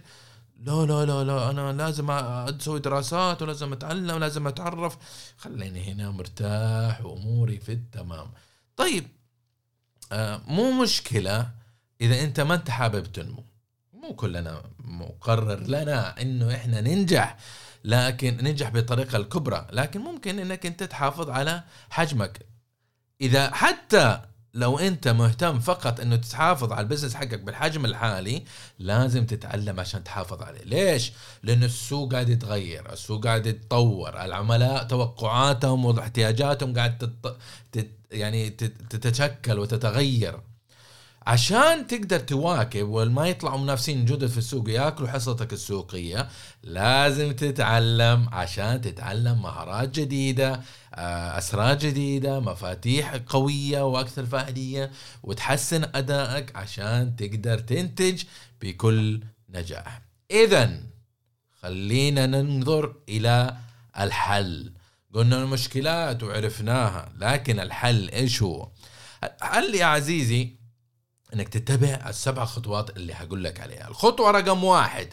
لا 0.60 0.86
لا 0.86 1.04
لا 1.04 1.24
لا 1.24 1.50
أنا 1.50 1.72
لازم 1.72 2.10
أسوي 2.10 2.80
دراسات 2.80 3.42
ولازم 3.42 3.72
أتعلم 3.72 4.14
ولازم 4.14 4.46
أتعرف. 4.46 4.96
خليني 5.36 5.92
هنا 5.92 6.10
مرتاح 6.10 7.04
وأموري 7.04 7.60
في 7.60 7.72
التمام. 7.72 8.30
طيب 8.76 9.06
آه 10.12 10.40
مو 10.46 10.82
مشكلة 10.82 11.50
إذا 12.00 12.24
أنت 12.24 12.40
ما 12.40 12.54
أنت 12.54 12.70
حابب 12.70 13.12
تنمو. 13.12 13.44
مو 13.92 14.14
كلنا 14.14 14.62
مقرر 14.78 15.60
لنا 15.60 16.22
إنه 16.22 16.54
إحنا 16.54 16.80
ننجح 16.80 17.36
لكن 17.84 18.36
ننجح 18.36 18.68
بالطريقة 18.68 19.16
الكبرى. 19.16 19.66
لكن 19.72 20.00
ممكن 20.00 20.38
إنك 20.38 20.66
أنت 20.66 20.82
تحافظ 20.82 21.30
على 21.30 21.62
حجمك. 21.90 22.46
إذا 23.20 23.50
حتى 23.54 24.20
لو 24.56 24.78
انت 24.78 25.08
مهتم 25.08 25.58
فقط 25.60 26.00
انه 26.00 26.16
تحافظ 26.16 26.72
على 26.72 26.80
البزنس 26.80 27.14
حقك 27.14 27.40
بالحجم 27.40 27.84
الحالي 27.84 28.44
لازم 28.78 29.26
تتعلم 29.26 29.80
عشان 29.80 30.04
تحافظ 30.04 30.42
عليه. 30.42 30.64
ليش؟ 30.64 31.12
لأن 31.42 31.64
السوق 31.64 32.12
قاعد 32.12 32.28
يتغير 32.28 32.92
السوق 32.92 33.26
قاعد 33.26 33.46
يتطور 33.46 34.24
العملاء 34.24 34.84
توقعاتهم 34.84 35.84
واحتياجاتهم 35.84 36.74
قاعد 36.74 36.98
تت... 36.98 37.36
تت... 37.72 37.90
يعني 38.10 38.50
تتشكل 38.90 39.58
وتتغير. 39.58 40.40
عشان 41.26 41.86
تقدر 41.86 42.20
تواكب 42.20 42.88
وما 42.88 43.28
يطلعوا 43.28 43.58
منافسين 43.58 44.04
جدد 44.04 44.26
في 44.26 44.38
السوق 44.38 44.70
ياكلوا 44.70 45.08
حصتك 45.08 45.52
السوقية 45.52 46.28
لازم 46.62 47.32
تتعلم 47.32 48.28
عشان 48.32 48.80
تتعلم 48.80 49.42
مهارات 49.42 50.00
جديدة 50.00 50.60
آه، 50.94 51.38
أسرار 51.38 51.78
جديدة 51.78 52.40
مفاتيح 52.40 53.16
قوية 53.26 53.82
وأكثر 53.82 54.26
فاعلية 54.26 54.90
وتحسن 55.22 55.84
أدائك 55.94 56.56
عشان 56.56 57.16
تقدر 57.16 57.58
تنتج 57.58 58.22
بكل 58.62 59.20
نجاح. 59.48 60.02
اذا 60.30 60.80
خلينا 61.60 62.26
ننظر 62.26 62.96
إلى 63.08 63.56
الحل. 64.00 64.72
قلنا 65.14 65.42
المشكلات 65.42 66.22
وعرفناها 66.22 67.12
لكن 67.18 67.60
الحل 67.60 68.08
إيش 68.08 68.42
هو؟ 68.42 68.70
الحل 69.24 69.74
يا 69.74 69.84
عزيزي 69.84 70.56
إنك 71.34 71.48
تتبع 71.48 72.08
السبع 72.08 72.44
خطوات 72.44 72.96
اللي 72.96 73.14
هقول 73.14 73.44
لك 73.44 73.60
عليها. 73.60 73.88
الخطوة 73.88 74.30
رقم 74.30 74.64
واحد 74.64 75.08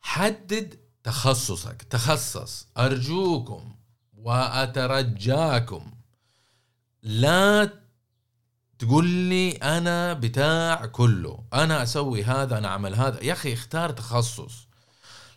حدد 0.00 0.78
تخصصك 1.04 1.82
تخصص 1.82 2.66
أرجوكم 2.78 3.74
وأترجاكم. 4.16 5.92
لا 7.02 7.70
تقول 8.78 9.06
لي 9.06 9.50
أنا 9.50 10.12
بتاع 10.12 10.86
كله 10.86 11.44
أنا 11.54 11.82
أسوي 11.82 12.24
هذا 12.24 12.58
أنا 12.58 12.68
أعمل 12.68 12.94
هذا. 12.94 13.24
يا 13.24 13.32
أخي 13.32 13.52
اختار 13.52 13.90
تخصص. 13.90 14.68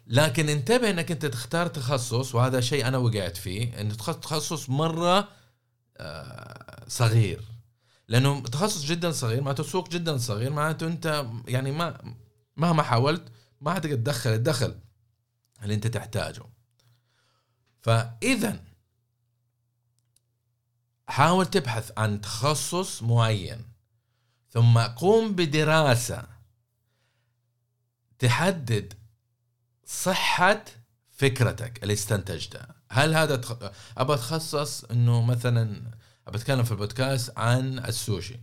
لكن 0.08 0.50
انتبه 0.50 0.89
إنك 0.89 1.12
أنت 1.12 1.25
تختار 1.25 1.67
تخصص 1.67 2.36
وهذا 2.36 2.62
شيء 2.62 2.88
أنا 2.88 2.98
وقعت 2.98 3.38
فيه 3.38 3.82
إن 3.82 3.98
تخصص 3.98 4.70
مرة 4.70 5.27
آه، 5.98 6.84
صغير. 6.88 7.56
لأنه 8.07 8.41
تخصص 8.41 8.85
جدا 8.85 9.11
صغير 9.11 9.41
معناته 9.41 9.63
سوق 9.63 9.89
جدا 9.89 10.17
صغير 10.17 10.53
معناته 10.53 10.87
أنت 10.87 11.25
يعني 11.47 11.71
ما 11.71 12.15
مهما 12.57 12.83
حاولت 12.83 13.31
ما 13.61 13.73
حتقدر 13.73 13.95
تدخل 13.95 14.29
الدخل 14.29 14.79
اللي 15.63 15.73
أنت 15.73 15.87
تحتاجه. 15.87 16.43
فاذا 17.81 18.63
حاول 21.07 21.45
تبحث 21.45 21.91
عن 21.97 22.21
تخصص 22.21 23.03
معين 23.03 23.65
ثم 24.49 24.79
قوم 24.79 25.35
بدراسة 25.35 26.27
تحدد 28.19 28.93
صحة 29.85 30.65
فكرتك 31.11 31.83
اللي 31.83 31.93
استنتجتها. 31.93 32.75
هل 32.91 33.15
هذا 33.15 33.35
تخ... 33.35 33.51
ابى 33.97 34.13
أتخصص 34.13 34.83
إنه 34.83 35.21
مثلا 35.21 35.91
بتكلم 36.29 36.63
في 36.63 36.72
البودكاست 36.72 37.38
عن 37.38 37.79
السوشي. 37.79 38.39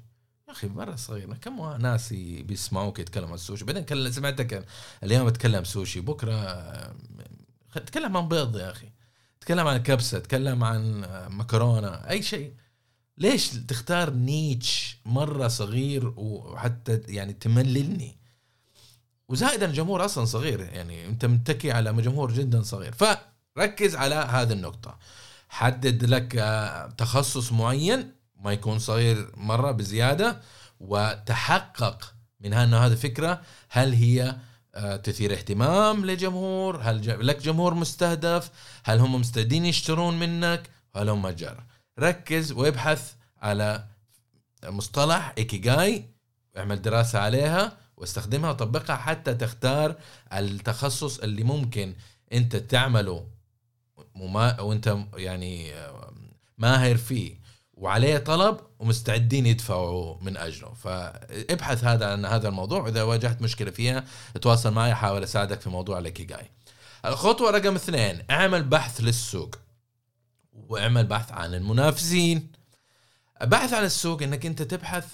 يا 0.48 0.52
أخي 0.52 0.68
مرة 0.68 0.96
صغير 0.96 1.34
كم 1.34 1.76
ناس 1.76 2.12
بيسمعوك 2.12 2.98
يتكلم 2.98 3.26
عن 3.28 3.34
السوشي. 3.34 3.64
بعدين 3.64 4.12
سمعتك 4.12 4.66
اليوم 5.02 5.26
اتكلم 5.26 5.64
سوشي 5.64 6.00
بكرة 6.00 6.94
تكلم 7.86 8.16
عن 8.16 8.28
بيض 8.28 8.56
يا 8.56 8.70
أخي. 8.70 8.88
تكلم 9.40 9.66
عن 9.66 9.76
كبسة 9.76 10.18
تكلم 10.18 10.64
عن 10.64 11.04
مكرونة 11.30 11.88
أي 11.88 12.22
شيء. 12.22 12.54
ليش 13.18 13.48
تختار 13.48 14.10
نيتش 14.10 14.98
مرة 15.04 15.48
صغير 15.48 16.12
وحتى 16.16 17.00
يعني 17.08 17.32
تمللني؟ 17.32 18.16
وزائدا 19.28 19.66
الجمهور 19.66 20.04
أصلا 20.04 20.24
صغير 20.24 20.60
يعني 20.60 21.06
أنت 21.06 21.24
متكي 21.24 21.72
على 21.72 21.92
جمهور 21.92 22.32
جدا 22.32 22.62
صغير. 22.62 22.94
فركز 23.56 23.96
على 23.96 24.14
هذه 24.14 24.52
النقطة. 24.52 24.98
حدد 25.54 26.04
لك 26.04 26.36
آه، 26.36 26.86
تخصص 26.86 27.52
معين 27.52 28.12
ما 28.36 28.52
يكون 28.52 28.78
صغير 28.78 29.32
مرة 29.36 29.70
بزيادة 29.70 30.40
وتحقق 30.80 32.14
من 32.40 32.52
إنه 32.52 32.78
هذه 32.78 32.92
الفكرة 32.92 33.40
هل 33.68 33.92
هي 33.92 34.36
آه، 34.74 34.96
تثير 34.96 35.32
اهتمام 35.32 36.06
لجمهور؟ 36.06 36.80
هل 36.82 37.26
لك 37.26 37.42
جمهور 37.42 37.74
مستهدف؟ 37.74 38.50
هل 38.84 38.98
هم 38.98 39.14
مستعدين 39.14 39.66
يشترون 39.66 40.18
منك؟ 40.18 40.70
هل 40.96 41.08
هم 41.08 41.28
جر 41.28 41.64
ركز 41.98 42.52
وابحث 42.52 43.12
على 43.42 43.84
مصطلح 44.64 45.34
إيكيغاي 45.38 46.04
اعمل 46.56 46.82
دراسة 46.82 47.18
عليها 47.18 47.76
واستخدمها 47.96 48.50
وطبقها 48.50 48.96
حتى 48.96 49.34
تختار 49.34 49.96
التخصص 50.32 51.18
اللي 51.18 51.42
ممكن 51.42 51.94
أنت 52.32 52.56
تعمله 52.56 53.26
وما 54.14 54.60
وانت 54.60 54.98
يعني 55.16 55.72
ماهر 56.58 56.96
فيه. 56.96 57.44
وعليه 57.74 58.18
طلب 58.18 58.60
ومستعدين 58.78 59.46
يدفعوا 59.46 60.16
من 60.22 60.36
أجله. 60.36 60.74
فابحث 60.74 61.84
هذا 61.84 62.12
عن 62.12 62.24
هذا 62.24 62.48
الموضوع. 62.48 62.80
وإذا 62.82 63.02
واجهت 63.02 63.42
مشكلة 63.42 63.70
فيها 63.70 64.04
تواصل 64.42 64.72
معي 64.72 64.92
أحاول 64.92 65.22
أساعدك 65.22 65.60
في 65.60 65.70
موضوع 65.70 65.98
الاكيجاي 65.98 66.50
الخطوة 67.04 67.50
رقم 67.50 67.74
اثنين 67.74 68.22
اعمل 68.30 68.62
بحث 68.62 69.00
للسوق. 69.00 69.54
واعمل 70.52 71.06
بحث 71.06 71.32
عن 71.32 71.54
المنافسين. 71.54 72.52
بحث 73.42 73.72
عن 73.72 73.84
السوق 73.84 74.22
إنك 74.22 74.46
أنت 74.46 74.62
تبحث 74.62 75.06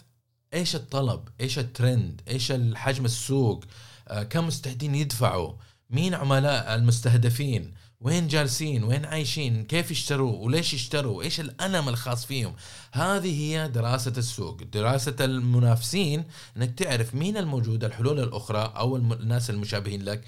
إيش 0.54 0.76
الطلب 0.76 1.28
إيش 1.40 1.58
الترند 1.58 2.22
إيش 2.28 2.52
الحجم 2.52 3.04
السوق 3.04 3.64
آه، 4.08 4.22
كم 4.22 4.46
مستعدين 4.46 4.94
يدفعوا. 4.94 5.52
مين 5.90 6.14
عملاء 6.14 6.74
المستهدفين؟ 6.74 7.74
وين 8.00 8.28
جالسين؟ 8.28 8.84
وين 8.84 9.04
عايشين؟ 9.04 9.64
كيف 9.64 9.90
يشتروا؟ 9.90 10.44
وليش 10.44 10.74
يشتروا؟ 10.74 11.22
إيش 11.22 11.40
الألم 11.40 11.88
الخاص 11.88 12.26
فيهم؟ 12.26 12.54
هذه 12.92 13.40
هي 13.40 13.68
دراسة 13.68 14.12
السوق. 14.16 14.62
دراسة 14.62 15.16
المنافسين 15.20 16.24
إنك 16.56 16.78
تعرف 16.78 17.14
مين 17.14 17.36
الموجود 17.36 17.84
الحلول 17.84 18.20
الأخرى 18.20 18.72
أو 18.76 18.96
الناس 18.96 19.50
المشابهين 19.50 20.02
لك 20.02 20.24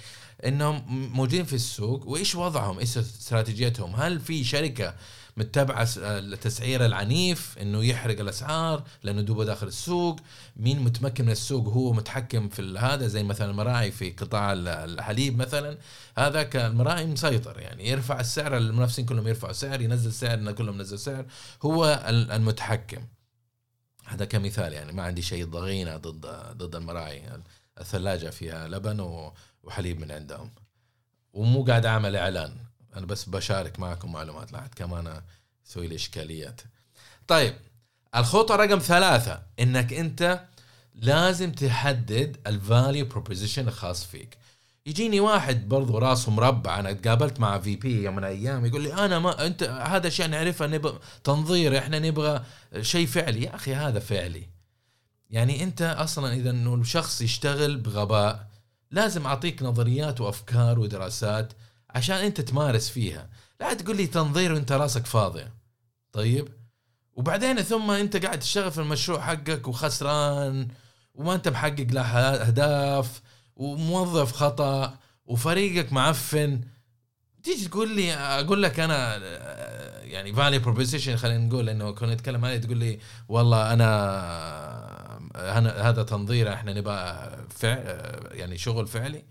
إنهم 0.47 0.83
موجودين 0.89 1.45
في 1.45 1.53
السوق 1.53 2.09
وإيش 2.09 2.35
وضعهم؟ 2.35 2.79
إيش 2.79 2.99
استراتيجيتهم؟ 2.99 3.97
هل 3.97 4.21
في 4.21 4.45
شركة 4.45 4.95
متبعه 5.37 5.89
التسعير 5.97 6.87
العنيف 6.87 7.59
إنه 7.59 7.85
يحرق 7.85 8.21
الأسعار 8.21 8.85
لأنه 9.03 9.21
دوبه 9.21 9.45
داخل 9.45 9.67
السوق. 9.67 10.21
مين 10.57 10.81
متمكن 10.81 11.25
من 11.25 11.33
السوق؟ 11.33 11.69
هو 11.69 11.93
متحكم 11.93 12.49
في 12.49 12.79
هذا 12.79 13.07
زي 13.07 13.23
مثلا 13.23 13.51
المراعي 13.51 13.91
في 13.91 14.11
قطاع 14.11 14.53
الحليب 14.57 15.39
مثلا. 15.39 15.79
هذا 16.19 16.67
المراعي 16.67 17.07
مسيطر 17.07 17.61
يعني 17.61 17.89
يرفع 17.89 18.21
السعر 18.21 18.57
المنافسين 18.57 19.07
كلهم 19.07 19.29
يرفعوا 19.29 19.53
سعر 19.53 19.81
ينزل 19.81 20.13
سعر 20.13 20.53
كلهم 20.53 20.79
نزل 20.79 20.99
سعر. 20.99 21.27
هو 21.63 22.05
المتحكم. 22.07 23.07
هذا 24.05 24.25
كمثال 24.25 24.73
يعني 24.73 24.93
ما 24.93 25.03
عندي 25.03 25.23
شيء 25.23 25.45
ضغينة 25.45 25.97
ضد 25.97 26.27
ضد 26.57 26.75
المراعي 26.75 27.23
الثلاجة 27.81 28.31
فيها 28.31 28.69
لبن 28.69 29.31
وحليب 29.63 30.01
من 30.01 30.13
عندهم. 30.13 30.51
ومو 31.33 31.65
قاعد 31.65 31.87
أعمل 31.87 32.17
إعلان. 32.17 32.57
أنا 32.97 33.07
بس 33.07 33.25
بشارك 33.25 33.81
معكم 33.81 34.13
معلومات 34.13 34.53
لا 34.53 34.67
كمان 34.77 35.23
يسوي 35.67 35.87
لي 35.87 35.95
إشكاليات. 35.95 36.61
طيب 37.29 37.55
الخطوة 38.17 38.57
رقم 38.57 38.79
ثلاثة 38.79 39.43
إنك 39.61 39.93
أنت 39.93 40.45
لازم 40.95 41.53
تحدد 41.53 42.37
ال 42.47 42.57
value 42.57 43.07
proposition 43.07 43.69
الخاص 43.69 44.05
فيك. 44.05 44.39
يجيني 44.87 45.21
واحد 45.21 45.69
برضو 45.69 45.99
راسه 45.99 46.31
مربع 46.31 46.79
أنا 46.81 46.93
تقابلت 46.93 47.41
مع 47.41 47.59
في 47.59 48.03
يوم 48.03 48.17
من 48.17 48.25
الأيام 48.25 48.67
يقول 48.67 48.83
لي 48.83 48.95
أنا 48.95 49.19
ما 49.19 49.47
أنت 49.47 49.63
هذا 49.63 50.09
شيء 50.09 50.27
نعرفه 50.27 50.67
نبغى 50.67 50.99
تنظير 51.25 51.79
إحنا 51.79 51.99
نبغى 51.99 52.45
شيء 52.81 53.07
فعلي. 53.07 53.43
يا 53.43 53.55
أخي 53.55 53.75
هذا 53.75 53.99
فعلي. 53.99 54.49
يعني 55.31 55.63
أنت 55.63 55.83
أصلا 55.83 56.35
إذا 56.35 56.51
إنه 56.51 56.75
الشخص 56.75 57.21
يشتغل 57.21 57.77
بغباء 57.77 58.47
لازم 58.91 59.27
أعطيك 59.27 59.63
نظريات 59.63 60.21
وأفكار 60.21 60.79
ودراسات 60.79 61.53
عشان 61.95 62.17
انت 62.17 62.41
تمارس 62.41 62.89
فيها. 62.89 63.29
لا 63.61 63.75
تقول 63.75 63.97
لي 63.97 64.07
تنظير 64.07 64.53
وانت 64.53 64.73
راسك 64.73 65.07
فاضي 65.07 65.45
طيب؟ 66.13 66.49
وبعدين 67.13 67.63
ثم 67.63 67.91
انت 67.91 68.17
قاعد 68.25 68.39
تشتغل 68.39 68.71
في 68.71 68.79
المشروع 68.79 69.21
حقك 69.21 69.69
وخسران 69.69 70.69
وما 71.15 71.35
انت 71.35 71.49
محقق 71.49 71.87
له 71.91 72.03
أهداف 72.19 73.21
وموظف 73.57 74.33
خطأ 74.33 74.99
وفريقك 75.27 75.93
معفن. 75.93 76.61
تيجي 77.43 77.69
تقول 77.69 77.97
لي 77.97 78.15
أقول 78.15 78.63
لك 78.63 78.81
أنا 78.81 79.17
يعني 80.05 80.33
value 80.33 80.59
proposition 80.59 81.17
خلينا 81.17 81.47
نقول 81.47 81.69
إنه 81.69 81.91
كنا 81.91 82.15
نتكلم 82.15 82.45
عليه 82.45 82.59
تقول 82.59 82.77
لي 82.77 82.99
والله 83.29 83.73
أنا 83.73 83.89
هذا 85.89 86.03
تنظير 86.03 86.53
إحنا 86.53 86.73
نبغى 86.73 87.31
يعني 88.31 88.59
شغل 88.59 88.87
فعلي. 88.87 89.25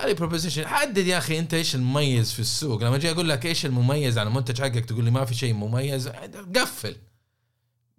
هذه 0.00 0.12
proposition 0.12 0.66
حدد 0.66 1.06
يا 1.06 1.18
أخي 1.18 1.38
أنت 1.38 1.54
إيش 1.54 1.74
المميز 1.74 2.32
في 2.32 2.40
السوق. 2.40 2.82
لما 2.82 2.96
أجي 2.96 3.10
أقول 3.10 3.28
لك 3.28 3.46
إيش 3.46 3.66
المميز 3.66 4.18
على 4.18 4.28
المنتج 4.28 4.62
حقك 4.62 4.84
تقول 4.84 5.04
لي 5.04 5.10
ما 5.10 5.24
في 5.24 5.34
شيء 5.34 5.54
مميز. 5.54 6.08
قفل. 6.56 6.96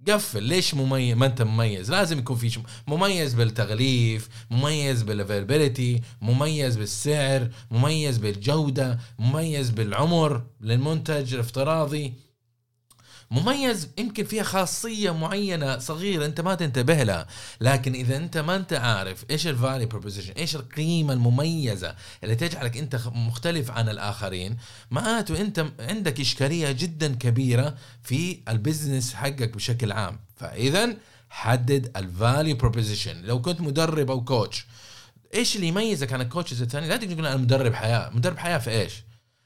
قفل. 0.08 0.43
ليش 0.43 0.73
مميز؟ 0.73 1.17
ما 1.17 1.25
أنت 1.25 1.41
مميز؟ 1.41 1.91
لازم 1.91 2.19
يكون 2.19 2.36
في 2.36 2.60
مميز 2.88 3.34
بالتغليف 3.34 4.29
مميز 4.51 5.01
بال 5.01 5.16
availability 5.16 6.01
مميز 6.21 6.75
بالسعر 6.75 7.49
مميز 7.71 8.17
بالجودة 8.17 8.99
مميز 9.19 9.69
بالعمر. 9.69 10.43
للمنتج 10.62 11.34
الافتراضي 11.34 12.13
مميز 13.33 13.89
يمكن 13.97 14.23
فيها 14.23 14.43
خاصية 14.43 15.11
معينة 15.11 15.77
صغيرة 15.77 16.25
أنت 16.25 16.41
ما 16.41 16.55
تنتبه 16.55 17.03
لها. 17.03 17.27
لكن 17.61 17.93
إذا 17.93 18.17
أنت 18.17 18.37
ما 18.37 18.55
أنت 18.55 18.73
عارف 18.73 19.25
إيش 19.29 19.47
ال 19.47 19.54
value 19.54 19.86
proposition 19.86 20.33
إيش 20.33 20.55
القيمة 20.55 21.13
المميزة 21.13 21.95
اللي 22.23 22.35
تجعلك 22.35 22.77
أنت 22.77 23.01
مختلف 23.05 23.71
عن 23.71 23.89
الآخرين 23.89 24.57
معناته 24.91 25.41
أنت 25.41 25.65
عندك 25.79 26.19
إشكالية 26.19 26.71
جدا 26.71 27.15
كبيرة 27.15 27.75
في 28.03 28.39
ال 28.49 28.57
business 28.57 29.13
حقك 29.13 29.55
بشكل 29.55 29.91
عام. 29.91 30.19
فاذا 30.35 30.97
حدد 31.29 31.97
ال 31.97 32.07
value 32.07 32.53
proposition 32.53 33.21
لو 33.21 33.41
كنت 33.41 33.61
مدرب 33.61 34.11
أو 34.11 34.23
coach 34.23 34.65
إيش 35.33 35.55
اللي 35.55 35.67
يميزك 35.67 36.13
عن 36.13 36.21
ال 36.21 36.26
coaches 36.26 36.62
الثاني؟ 36.61 36.87
لا 36.87 36.97
تقول 36.97 37.25
أنا 37.25 37.37
مدرب 37.37 37.73
حياة. 37.73 38.09
مدرب 38.09 38.37
حياة 38.37 38.57
في 38.57 38.69
إيش؟ 38.71 38.93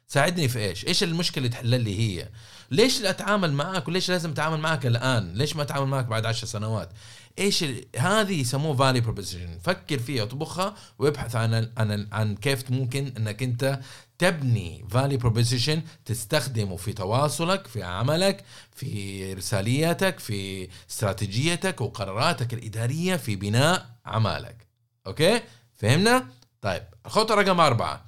ساعدني 0.08 0.48
في 0.48 0.60
إيش؟ 0.60 0.88
إيش 0.88 1.04
المشكلة 1.04 1.38
اللي 1.38 1.50
تحل 1.50 1.82
لي 1.82 2.00
إياها؟ 2.00 2.30
ليش 2.72 3.02
أتعامل 3.02 3.54
معك 3.54 3.88
وليش 3.88 4.10
لازم 4.10 4.30
أتعامل 4.30 4.60
معك 4.60 4.86
الآن؟ 4.86 5.34
ليش 5.34 5.56
ما 5.56 5.62
أتعامل 5.62 5.88
معك 5.88 6.06
بعد 6.06 6.26
عشر 6.26 6.48
سنوات؟ 6.48 6.90
إيش 7.40 7.66
هذه 7.98 8.42
يسموه 8.42 8.76
value 8.76 9.02
proposition 9.02 9.60
فكر 9.64 10.00
فيها 10.00 10.24
واطبخها 10.24 10.76
وابحث 11.00 11.36
عن 11.36 11.72
عن 11.78 12.08
عن 12.12 12.36
كيف 12.36 12.72
ممكن 12.72 13.14
إنك 13.18 13.44
أنت 13.44 13.80
تبني 14.18 14.86
value 14.90 15.18
proposition 15.18 15.82
تستخدمه 16.06 16.76
في 16.76 16.94
تواصلك 16.94 17.68
في 17.68 17.84
عملك 17.84 18.44
في 18.76 19.34
رسالاتك 19.34 20.20
في 20.20 20.68
استراتيجيتك 20.90 21.82
وقراراتك 21.82 22.54
الإدارية 22.54 23.16
في 23.16 23.36
بناء 23.36 23.86
اعمالك 24.08 24.68
okay؟ 25.08 25.42
فهمنا؟ 25.76 26.28
طيب 26.62 26.84
الخطوة 27.06 27.36
رقم 27.36 27.60
أربعة. 27.60 28.06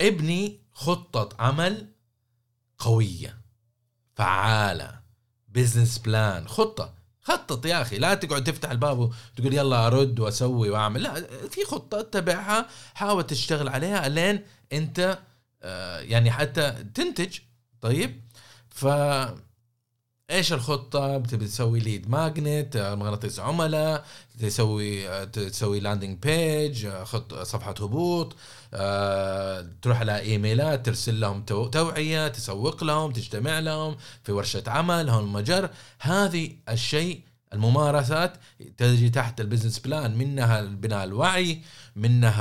ابني 0.00 0.60
خطة 0.72 1.28
عمل 1.38 1.86
قوية 2.80 3.40
فعالة 4.14 5.00
business 5.48 5.98
plan 5.98 6.48
خطة. 6.48 6.94
خطط 7.22 7.66
يا 7.66 7.82
أخي 7.82 7.98
لا 7.98 8.14
تقعد 8.14 8.44
تفتح 8.44 8.70
الباب 8.70 8.98
وتقول 8.98 9.54
يلا 9.54 9.86
أورد 9.86 10.20
وأسوي 10.20 10.70
وأعمل 10.70 11.02
لا 11.02 11.14
في 11.48 11.64
خطة 11.64 12.00
اتبعها 12.00 12.66
حاول 12.94 13.26
تشتغل 13.26 13.68
عليها 13.68 14.08
لين 14.08 14.44
أنت 14.72 15.18
آه، 15.62 15.98
يعني 16.00 16.30
حتى 16.30 16.84
تنتج. 16.94 17.38
طيب 17.80 18.20
ف 18.68 18.86
إيش 20.30 20.52
الخطة؟ 20.52 21.18
بتبي 21.18 21.46
تسوي 21.46 21.80
lead 21.80 22.10
magnet 22.10 22.96
مغناطيس 22.98 23.40
عملاء 23.40 24.04
تسوي 24.40 25.26
تسوي 25.26 25.80
landing 25.80 26.18
page 26.18 26.88
خط 26.88 27.34
صفحة 27.34 27.74
هبوط 27.80 28.36
آه، 28.74 29.66
تروح 29.82 30.00
على 30.00 30.20
إيميلات 30.20 30.86
ترسل 30.86 31.20
لهم 31.20 31.42
توعية 31.70 32.28
تسوق 32.28 32.84
لهم 32.84 33.12
تجتمع 33.12 33.58
لهم 33.58 33.96
في 34.24 34.32
ورشة 34.32 34.62
عمل 34.66 35.10
هلم 35.10 35.26
جرا. 35.32 35.70
هذه 36.00 36.52
الشيء 36.68 37.20
الممارسات 37.52 38.32
تجي 38.76 39.10
تحت 39.10 39.40
ال 39.40 39.44
business 39.44 39.78
plan 39.78 40.18
منها 40.18 40.62
بناء 40.62 41.04
الوعي 41.04 41.62
منها 41.96 42.40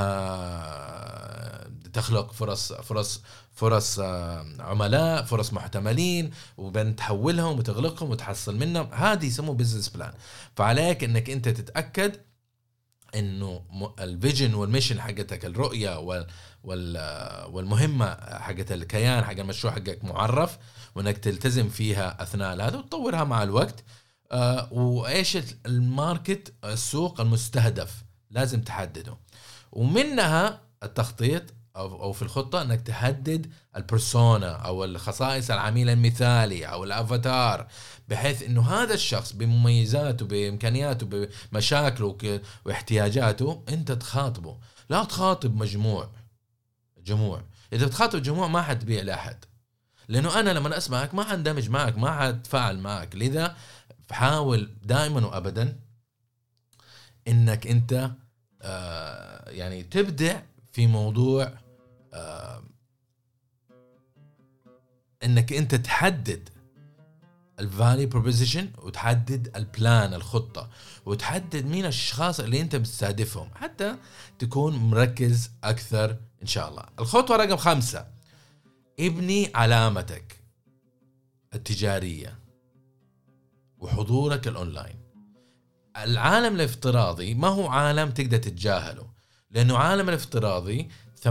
تخلق 1.93 2.31
فرص 2.31 2.73
فرص 2.73 3.21
فرص 3.51 3.99
آه، 3.99 4.45
عملاء 4.59 5.23
فرص 5.23 5.53
محتملين 5.53 6.31
وبين 6.57 6.95
تحولهم 6.95 7.59
وتغلقهم 7.59 8.09
وتحصل 8.09 8.57
منهم. 8.57 8.89
هذه 8.93 9.25
يسموه 9.25 9.55
business 9.55 9.89
plan 9.89 10.13
فعليك 10.55 11.03
إنك 11.03 11.29
أنت 11.29 11.49
تتأكد 11.49 12.15
إنه 13.15 13.61
ال 13.99 14.07
vision 14.07 14.53
وال 14.53 14.64
mission 14.64 15.01
حقتك 15.01 15.45
الرؤية 15.45 15.99
وال 15.99 16.27
والمهمة 17.53 18.15
حقت 18.39 18.71
الكيان 18.71 19.23
حق 19.23 19.31
المشروع 19.39 19.73
حقك 19.73 20.03
معرف 20.03 20.57
وإنك 20.95 21.17
تلتزم 21.17 21.69
فيها 21.69 22.23
أثناء 22.23 22.53
هذا 22.55 22.77
وتطورها 22.77 23.23
مع 23.23 23.43
الوقت. 23.43 23.83
آه، 24.31 24.73
وإيش 24.73 25.37
ال 25.65 25.78
market 25.78 26.53
السوق 26.63 27.21
المستهدف 27.21 28.03
لازم 28.31 28.61
تحدده. 28.61 29.17
ومنها 29.71 30.61
التخطيط 30.83 31.43
أو 31.75 32.03
أو 32.03 32.13
في 32.13 32.21
الخطة 32.21 32.61
إنك 32.61 32.81
تحدد 32.81 33.51
ال 33.75 33.85
persona 33.85 34.51
أو 34.51 34.83
الخصائص 34.83 35.51
العميل 35.51 35.89
المثالي 35.89 36.65
أو 36.65 36.83
الأفاتار 36.83 37.67
بحيث 38.07 38.43
إنه 38.43 38.61
هذا 38.61 38.93
الشخص 38.93 39.33
بمميزاته 39.33 40.25
بإمكانياته 40.25 41.27
بمشاكله 41.51 42.41
واحتياجاته 42.65 43.63
أنت 43.69 43.91
تخاطبه. 43.91 44.57
لا 44.89 45.03
تخاطب 45.03 45.55
مجموع 45.55 46.09
جموع. 46.97 47.43
إذا 47.73 47.85
بتخاطب 47.85 48.21
جموع 48.21 48.47
ما 48.47 48.61
حتبيع 48.61 49.01
لأحد. 49.01 49.45
لأنه 50.07 50.39
أنا 50.39 50.49
لما 50.49 50.77
أسمعك 50.77 51.15
ما 51.15 51.23
حندمج 51.23 51.69
معك 51.69 51.97
ما 51.97 52.19
حتفاعل 52.19 52.79
معك. 52.79 53.15
لذا 53.15 53.55
حاول 54.11 54.71
دائما 54.83 55.25
وابدا 55.25 55.79
إنك 57.27 57.67
أنت 57.67 58.11
آه 58.61 59.49
يعني 59.49 59.83
تبدع 59.83 60.41
في 60.71 60.87
موضوع 60.87 61.53
آه 62.13 62.63
إنك 65.23 65.53
أنت 65.53 65.75
تحدد 65.75 66.49
ال 67.59 67.67
value 67.67 68.05
proposition 68.05 68.71
وتحدد 68.77 69.55
ال 69.55 69.67
plan 69.67 70.13
الخطة. 70.13 70.69
وتحدد 71.05 71.65
مين 71.65 71.81
الأشخاص 71.81 72.39
اللي 72.39 72.61
أنت 72.61 72.75
بتستهدفهم 72.75 73.49
حتى 73.55 73.95
تكون 74.39 74.75
مركز 74.75 75.51
أكثر 75.63 76.17
إن 76.41 76.47
شاء 76.47 76.69
الله. 76.69 76.83
الخطوة 76.99 77.37
رقم 77.37 77.57
خمسة 77.57 78.07
ابني 78.99 79.51
علامتك 79.55 80.39
التجارية 81.53 82.39
وحضورك 83.77 84.47
الأونلاين. 84.47 84.99
العالم 85.97 86.55
الافتراضي 86.55 87.33
ما 87.33 87.47
هو 87.47 87.67
عالم 87.67 88.11
تقدر 88.11 88.37
تتجاهله. 88.37 89.08
لأنه 89.51 89.77
عالم 89.77 90.09
الافتراضي 90.09 90.89
80% 91.23 91.29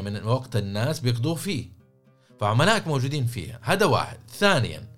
من 0.00 0.24
وقت 0.24 0.56
الناس 0.56 1.00
بيقضوه 1.00 1.34
فيه. 1.34 1.66
فعملائك 2.40 2.86
موجودين 2.86 3.26
فيها. 3.26 3.60
هذا 3.62 3.86
واحد. 3.86 4.18
ثانيا 4.28 4.88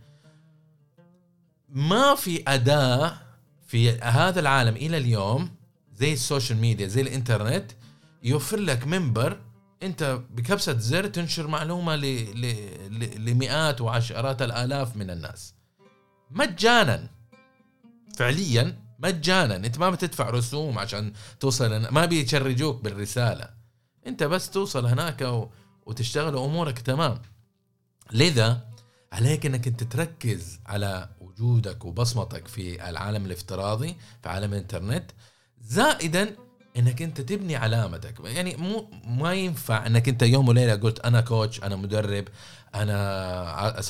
ما 1.69 2.15
في 2.15 2.43
أداة 2.49 3.19
في 3.67 3.91
هذا 3.91 4.41
العالم 4.41 4.77
إلى 4.77 4.97
اليوم 4.97 5.51
زي 5.95 6.13
ال 6.13 6.19
social 6.19 6.59
media 6.59 6.87
زي 6.87 7.01
الإنترنت 7.01 7.73
يوفر 8.23 8.57
لك 8.57 8.87
منبر 8.87 9.41
أنت 9.83 10.21
بكبسة 10.31 10.79
زر 10.79 11.07
تنشر 11.07 11.47
معلومة 11.47 11.97
لمئات 13.17 13.81
وعشرات 13.81 14.43
الآلاف 14.43 14.97
من 14.97 15.11
الناس. 15.11 15.55
مجانا. 16.31 17.09
فعليا 18.17 18.79
مجانا. 19.03 19.57
انت 19.57 19.79
ما 19.79 19.91
بتدفع 19.91 20.31
رسوم 20.31 20.79
عشان 20.79 21.13
توصل 21.41 21.87
ما 21.91 22.05
بيشرجوك 22.05 22.85
بالرسالة. 22.85 23.49
انت 24.07 24.23
بس 24.23 24.51
توصل 24.51 24.87
هناك 24.87 25.21
و... 25.21 25.49
وتشتغل 25.87 26.37
امورك 26.37 26.79
تمام. 26.79 27.23
لذا 28.13 28.69
عليك 29.13 29.47
انك 29.47 29.67
انت 29.67 29.83
تركز 29.85 30.61
على 30.67 31.09
وجودك 31.21 31.85
وبصمتك 31.85 32.49
في 32.49 32.89
العالم 32.89 33.27
الافتراضي 33.27 33.97
في 34.23 34.29
عالم 34.29 34.53
الانترنت. 34.53 35.11
زائدا 35.61 36.37
انك 36.77 37.03
انت 37.03 37.21
تبني 37.21 37.57
علامتك. 37.57 38.15
يعني 38.25 38.57
مو 38.57 38.91
ما 39.05 39.35
ينفع 39.35 39.87
انك 39.87 40.09
انت 40.09 40.23
يوم 40.23 40.49
وليلة 40.49 40.75
قلت 40.75 41.01
أنا 41.01 41.21
كوتش 41.21 41.63
أنا 41.63 41.77
مدرب 41.77 42.25
أنا 42.75 43.81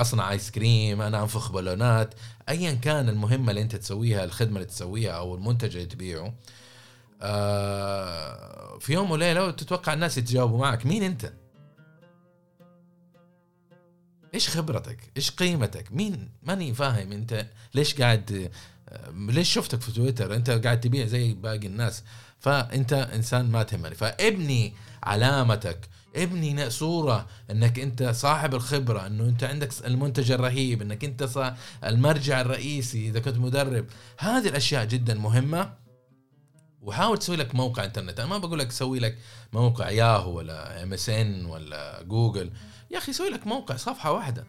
أصنع 0.00 0.30
ايس 0.30 0.50
كريم 0.50 1.02
أنا 1.02 1.22
أنفخ 1.22 1.52
بالونات. 1.52 2.14
ايا 2.48 2.72
كان 2.72 3.08
المهمة 3.08 3.50
اللي 3.50 3.62
أنت 3.62 3.76
تسويها 3.76 4.24
الخدمة 4.24 4.56
اللي 4.56 4.64
تسويها 4.66 5.12
أو 5.12 5.34
المنتج 5.34 5.76
اللي 5.76 5.86
تبيعه 5.86 6.34
آه، 7.22 8.78
في 8.78 8.92
يوم 8.92 9.10
وليلة 9.10 9.46
وتتوقع 9.46 9.92
الناس 9.92 10.18
يتجاوبوا 10.18 10.58
معك. 10.58 10.86
مين 10.86 11.02
أنت؟ 11.02 11.32
إيش 14.34 14.48
خبرتك؟ 14.48 14.98
إيش 15.16 15.30
قيمتك؟ 15.30 15.92
مين؟ 15.92 16.28
ماني 16.42 16.74
فاهم 16.74 17.12
أنت 17.12 17.46
ليش 17.74 18.00
قاعد 18.00 18.50
ليش 19.14 19.52
شفتك 19.52 19.80
في 19.80 19.92
تويتر؟ 19.92 20.34
أنت 20.34 20.50
قاعد 20.50 20.80
تبيع 20.80 21.06
زي 21.06 21.34
باقي 21.34 21.66
الناس. 21.66 22.02
فأنت 22.38 22.92
إنسان 22.92 23.50
ما 23.50 23.62
تهمني. 23.62 23.94
فابني 23.94 24.74
علامتك 25.02 25.88
ابني 26.16 26.70
صورة 26.70 27.26
إنك 27.50 27.78
أنت 27.78 28.02
صاحب 28.02 28.54
الخبرة 28.54 29.06
إنه 29.06 29.24
أنت 29.24 29.44
عندك 29.44 29.70
المنتج 29.86 30.32
الرهيب 30.32 30.82
إنك 30.82 31.04
أنت 31.04 31.54
المرجع 31.84 32.40
الرئيسي 32.40 33.08
إذا 33.08 33.20
كنت 33.20 33.36
مدرب. 33.36 33.86
هذه 34.18 34.48
الأشياء 34.48 34.84
جدا 34.84 35.14
مهمة. 35.14 35.72
وحاول 36.82 37.18
تسوي 37.18 37.36
لك 37.36 37.54
موقع 37.54 37.84
إنترنت. 37.84 38.20
أنا 38.20 38.28
ما 38.28 38.38
بقول 38.38 38.58
لك 38.58 38.72
سوي 38.72 38.98
لك 38.98 39.18
موقع 39.52 39.90
ياهو 39.90 40.36
ولا 40.36 40.82
ام 40.82 40.92
اس 40.92 41.08
ان 41.08 41.46
ولا 41.46 42.02
جوجل 42.02 42.50
يا 42.90 42.98
أخي 42.98 43.12
سوي 43.12 43.28
لك 43.28 43.46
موقع 43.46 43.76
صفحة 43.76 44.12
واحدة. 44.12 44.46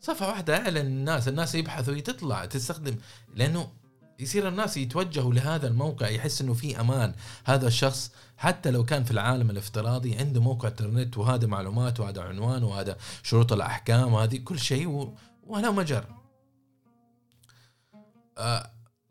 صفحة 0.00 0.28
واحدة 0.28 0.56
اعلن 0.56 0.76
الناس. 0.76 1.28
الناس 1.28 1.54
يبحثوا 1.54 2.00
تطلع 2.00 2.44
تستخدم. 2.44 2.96
لأنه 3.34 3.72
يصير 4.18 4.48
الناس 4.48 4.76
يتوجهوا 4.76 5.34
لهذا 5.34 5.68
الموقع 5.68 6.08
يحس 6.08 6.40
إنه 6.40 6.54
في 6.54 6.80
أمان. 6.80 7.14
هذا 7.44 7.66
الشخص 7.66 8.12
حتى 8.36 8.70
لو 8.70 8.84
كان 8.84 9.04
في 9.04 9.10
العالم 9.10 9.50
الافتراضي 9.50 10.16
عنده 10.16 10.40
موقع 10.40 10.68
انترنت 10.68 11.18
وهذا 11.18 11.46
معلومات 11.46 12.00
وهذا 12.00 12.22
عنوان 12.22 12.62
وهذا 12.62 12.96
شروط 13.22 13.52
الأحكام 13.52 14.12
وهذه 14.12 14.36
كل 14.36 14.58
شيء 14.58 15.14
وهلم 15.46 15.70
جرا. 15.70 16.04
آه، 18.38 18.70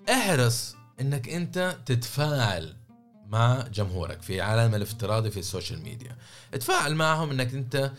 احرص 0.10 0.76
إنك 1.02 1.30
أنت 1.30 1.78
تتفاعل 1.86 2.76
مع 3.28 3.68
جمهورك 3.74 4.22
في 4.22 4.42
عالم 4.42 4.76
الافتراضي 4.76 5.32
في 5.32 5.40
ال 5.40 5.46
social 5.46 5.82
media. 5.82 6.16
اتفاعل 6.54 6.96
معهم 6.96 7.32
إنك 7.32 7.54
أنت 7.54 7.92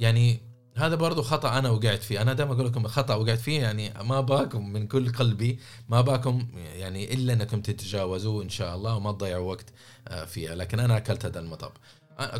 يعني 0.00 0.51
هذا 0.76 0.94
برضو 0.94 1.22
خطأ 1.22 1.58
أنا 1.58 1.70
وقعت 1.70 2.02
فيه. 2.02 2.22
أنا 2.22 2.32
دائما 2.32 2.52
أقول 2.52 2.66
لكم 2.66 2.86
خطأ 2.86 3.14
وقعت 3.14 3.38
فيه 3.38 3.60
يعني 3.60 3.92
ما 4.02 4.20
أبغاكم 4.20 4.72
من 4.72 4.86
كل 4.86 5.12
قلبي 5.12 5.58
ما 5.88 6.00
أبغاكم 6.00 6.46
يعني 6.54 7.14
إلا 7.14 7.32
أنكم 7.32 7.60
تتجاوزوه 7.62 8.42
إن 8.42 8.48
شاء 8.48 8.76
الله 8.76 8.96
وما 8.96 9.12
تضيعوا 9.12 9.50
وقت 9.50 9.66
آه، 10.08 10.24
فيها. 10.24 10.54
لكن 10.54 10.80
أنا 10.80 10.96
أكلت 10.96 11.24
هذا 11.24 11.40
المطب. 11.40 11.72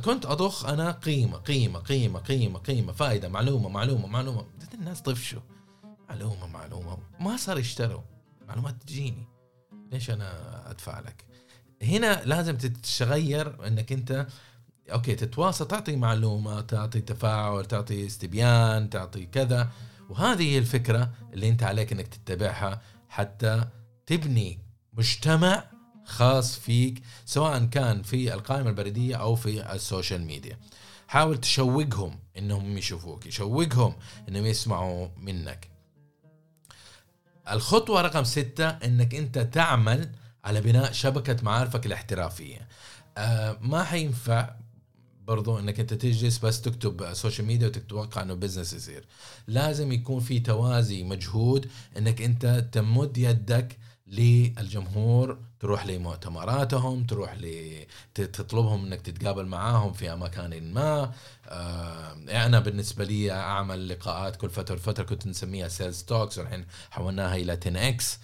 كنت 0.04 0.26
اضخ 0.26 0.64
أنا 0.66 0.90
قيمة 0.90 1.38
قيمة 1.38 1.78
قيمة 1.78 2.18
قيمة 2.20 2.58
قيمة 2.58 2.92
فائدة 2.92 3.28
معلومة 3.28 3.68
معلومة 3.68 4.06
معلومة. 4.06 4.46
الناس 4.74 5.02
طفشوا. 5.02 5.40
معلومة 6.08 6.46
معلومة. 6.46 6.98
ما 7.20 7.36
صار 7.36 7.58
يشتروا. 7.58 8.02
معلومات 8.48 8.74
تجيني. 8.86 9.26
ليش 9.92 10.10
أنا 10.10 10.70
أدفع 10.70 11.00
لك؟ 11.00 11.24
هنا 11.82 12.22
لازم 12.24 12.56
تتغير 12.56 13.66
إنك 13.66 13.92
أنت 13.92 14.26
أوكي 14.92 15.14
تتواصل 15.14 15.68
تعطي 15.68 15.96
معلومه 15.96 16.60
تعطي 16.60 17.00
تفاعل 17.00 17.64
تعطي 17.64 18.06
استبيان 18.06 18.90
تعطي 18.90 19.26
كذا. 19.26 19.68
وهذه 20.08 20.42
هي 20.42 20.58
الفكرة 20.58 21.10
اللي 21.32 21.48
أنت 21.48 21.62
عليك 21.62 21.92
إنك 21.92 22.06
تتبعها 22.06 22.80
حتى 23.08 23.64
تبني 24.06 24.58
مجتمع 24.92 25.64
خاص 26.04 26.58
فيك 26.58 27.02
سواء 27.24 27.64
كان 27.64 28.02
في 28.02 28.34
القائمة 28.34 28.70
البريدية 28.70 29.16
أو 29.16 29.34
في 29.34 29.72
ال 29.74 29.81
social 29.81 30.22
media. 30.22 30.58
حاول 31.08 31.38
تشوقهم 31.38 32.18
إنهم 32.38 32.78
يشوفوك 32.78 33.26
يشوقهم 33.26 33.94
إنهم 34.28 34.46
يسمعوا 34.46 35.08
منك. 35.16 35.68
الخطوة 37.50 38.00
رقم 38.00 38.24
ستة 38.24 38.68
إنك 38.68 39.14
أنت 39.14 39.38
تعمل 39.38 40.10
على 40.44 40.60
بناء 40.60 40.92
شبكة 40.92 41.36
معارفك 41.42 41.86
الاحترافية. 41.86 42.68
آه 43.18 43.58
ما 43.60 43.84
حينفع 43.84 44.54
برضو 45.32 45.58
إنك 45.58 45.80
أنت 45.80 45.94
تجلس 45.94 46.38
بس 46.38 46.60
تكتب 46.60 47.14
social 47.14 47.46
media 47.46 47.66
وتتوقع 47.66 48.22
إنه 48.22 48.34
business 48.34 48.72
يصير. 48.72 49.04
لازم 49.46 49.92
يكون 49.92 50.20
في 50.20 50.40
توازي 50.40 51.02
مجهود 51.02 51.68
إنك 51.98 52.22
أنت 52.22 52.68
تمد 52.72 53.18
يدك 53.18 53.78
للجمهور 54.06 55.38
تروح 55.60 55.86
لمؤتمراتهم 55.86 57.04
تروح 57.06 57.34
ل 57.34 57.46
تطلبهم 58.14 58.86
إنك 58.86 59.00
تتقابل 59.00 59.46
معاهم 59.46 59.92
في 59.92 60.14
مكان 60.16 60.72
ما. 60.74 61.12
آه 61.48 62.12
أنا 62.46 62.60
بالنسبة 62.60 63.04
لي 63.04 63.30
أعمل 63.32 63.88
لقاءات 63.88 64.36
كل 64.36 64.50
فترة 64.50 64.76
فتره 64.76 65.04
كنت 65.04 65.26
نسميها 65.26 65.68
sales 65.68 66.02
talks 66.02 66.38
والحين 66.38 66.64
حولناها 66.90 67.36
إلى 67.36 67.52
10 67.52 67.88
X 67.88 68.18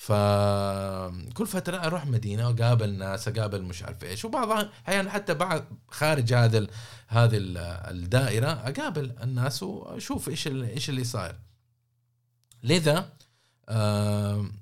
فكل 0.00 1.46
فترة 1.46 1.76
أروح 1.76 2.06
مدينة 2.06 2.48
وأقابل 2.48 2.98
ناس 2.98 3.28
أقابل 3.28 3.62
مش 3.62 3.82
عارف 3.82 4.04
إيش. 4.04 4.24
وبعض 4.24 4.68
أحيانا 4.88 5.10
حتى 5.10 5.34
بعد 5.34 5.64
خارج 5.88 6.32
هذا 6.34 6.66
هذه 7.08 7.38
الدائرة 7.90 8.48
أقابل 8.48 9.14
الناس 9.22 9.62
وأشوف 9.62 10.28
إيش 10.28 10.46
إيش 10.46 10.90
اللي 10.90 11.04
صاير. 11.04 11.34
لذا 12.62 13.12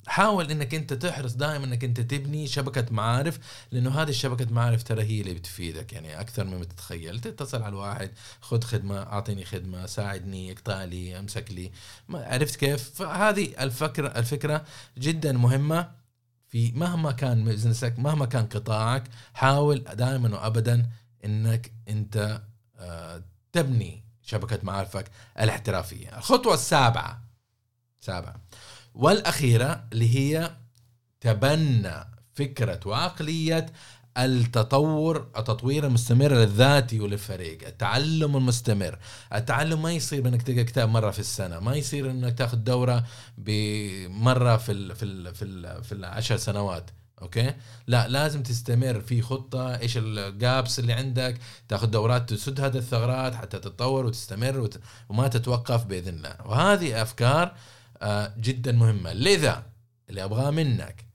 حاول 0.06 0.50
إنك 0.50 0.74
أنت 0.74 0.92
تحرص 0.92 1.32
دائما 1.32 1.64
إنك 1.64 1.84
أنت 1.84 2.00
تبني 2.00 2.46
شبكة 2.46 2.86
معارف 2.90 3.38
لأنه 3.72 4.02
هذه 4.02 4.08
الشبكة 4.08 4.52
معارف 4.52 4.82
ترى 4.82 5.02
هي 5.02 5.20
اللي 5.20 5.34
بتفيدك. 5.34 5.92
يعني 5.92 6.20
أكثر 6.20 6.44
مما 6.44 6.64
تتخيل. 6.64 7.20
تتصل 7.20 7.62
على 7.62 7.68
الواحد 7.68 8.10
خذ 8.40 8.62
خدمة 8.62 9.02
أعطيني 9.02 9.44
خدمة 9.44 9.86
ساعدني 9.86 10.52
اقطع 10.52 10.84
لي 10.84 11.18
امسك 11.18 11.50
لي. 11.50 11.70
ما 12.08 12.24
عرفت 12.24 12.56
كيف؟ 12.56 12.90
فهذه 12.94 13.62
الفكرة 13.64 14.08
الفكرة 14.08 14.64
جدا 14.98 15.32
مهمة. 15.32 15.98
في 16.48 16.72
مهما 16.72 17.12
كان 17.12 17.44
بزنسك 17.44 17.98
مهما 17.98 18.26
كان 18.26 18.46
قطاعك 18.46 19.04
حاول 19.34 19.78
دائما 19.78 20.34
وابدا 20.36 20.86
إنك 21.24 21.72
أنت 21.88 22.42
آه، 22.76 23.22
تبني 23.52 24.04
شبكة 24.22 24.58
معارفك 24.62 25.04
الاحترافية. 25.40 26.18
الخطوة 26.18 26.54
السابعة. 26.54 27.22
سابعة. 28.00 28.40
والأخيرة 28.98 29.84
اللي 29.92 30.16
هي 30.18 30.50
تبنى 31.20 31.94
فكرة 32.34 32.80
وعقلية 32.86 33.66
التطور 34.18 35.16
التطوير 35.36 35.86
المستمر 35.86 36.32
للذاتي 36.32 37.00
وللفريق 37.00 37.66
التعلم 37.66 38.36
المستمر. 38.36 38.98
التعلم 39.34 39.82
ما 39.82 39.92
يصير 39.92 40.20
بانك 40.20 40.42
تلقى 40.42 40.64
كتاب 40.64 40.88
مرة 40.88 41.10
في 41.10 41.18
السنة 41.18 41.60
ما 41.60 41.76
يصير 41.76 42.10
إنك 42.10 42.38
تاخذ 42.38 42.56
دورة 42.56 43.04
بمرة 43.38 44.56
في 44.56 44.72
ال 44.72 44.96
في 44.96 45.04
ال 45.04 45.34
في 45.34 45.44
ال 45.44 45.84
في 45.84 45.92
العشر 45.92 46.36
سنوات 46.36 46.90
أوكي؟ 47.22 47.54
لا 47.86 48.08
لازم 48.08 48.42
تستمر 48.42 49.00
في 49.00 49.22
خطة 49.22 49.76
إيش 49.76 49.96
ال 49.96 50.13
gaps 50.13 50.78
اللي 50.78 50.92
عندك 50.92 51.38
تاخذ 51.68 51.86
دورات 51.86 52.30
تسد 52.30 52.60
هذه 52.60 52.76
الثغرات 52.76 53.34
حتى 53.34 53.58
تتطور 53.58 54.06
وتستمر 54.06 54.60
وت... 54.60 54.80
وما 55.08 55.28
تتوقف 55.28 55.84
بإذن 55.84 56.14
الله. 56.14 56.36
وهذه 56.44 57.02
أفكار 57.02 57.54
جدا 58.38 58.72
مهمة. 58.72 59.12
لذا 59.12 59.66
اللي 60.10 60.24
أبغاه 60.24 60.50
منك 60.50 61.08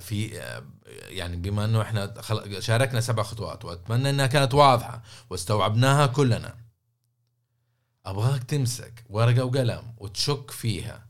في 0.00 0.40
آه، 0.40 0.64
يعني 0.86 1.36
بما 1.36 1.64
إنه 1.64 1.82
إحنا 1.82 2.14
شاركنا 2.60 3.00
سبع 3.00 3.22
خطوات 3.22 3.64
وأتمنى 3.64 4.10
إنها 4.10 4.26
كانت 4.26 4.54
واضحة 4.54 5.02
واستوعبناها 5.30 6.06
كلنا 6.06 6.56
أبغاك 8.06 8.44
تمسك 8.44 9.04
ورقة 9.08 9.44
وقلم 9.44 9.94
وتشك 9.98 10.50
فيها. 10.50 11.06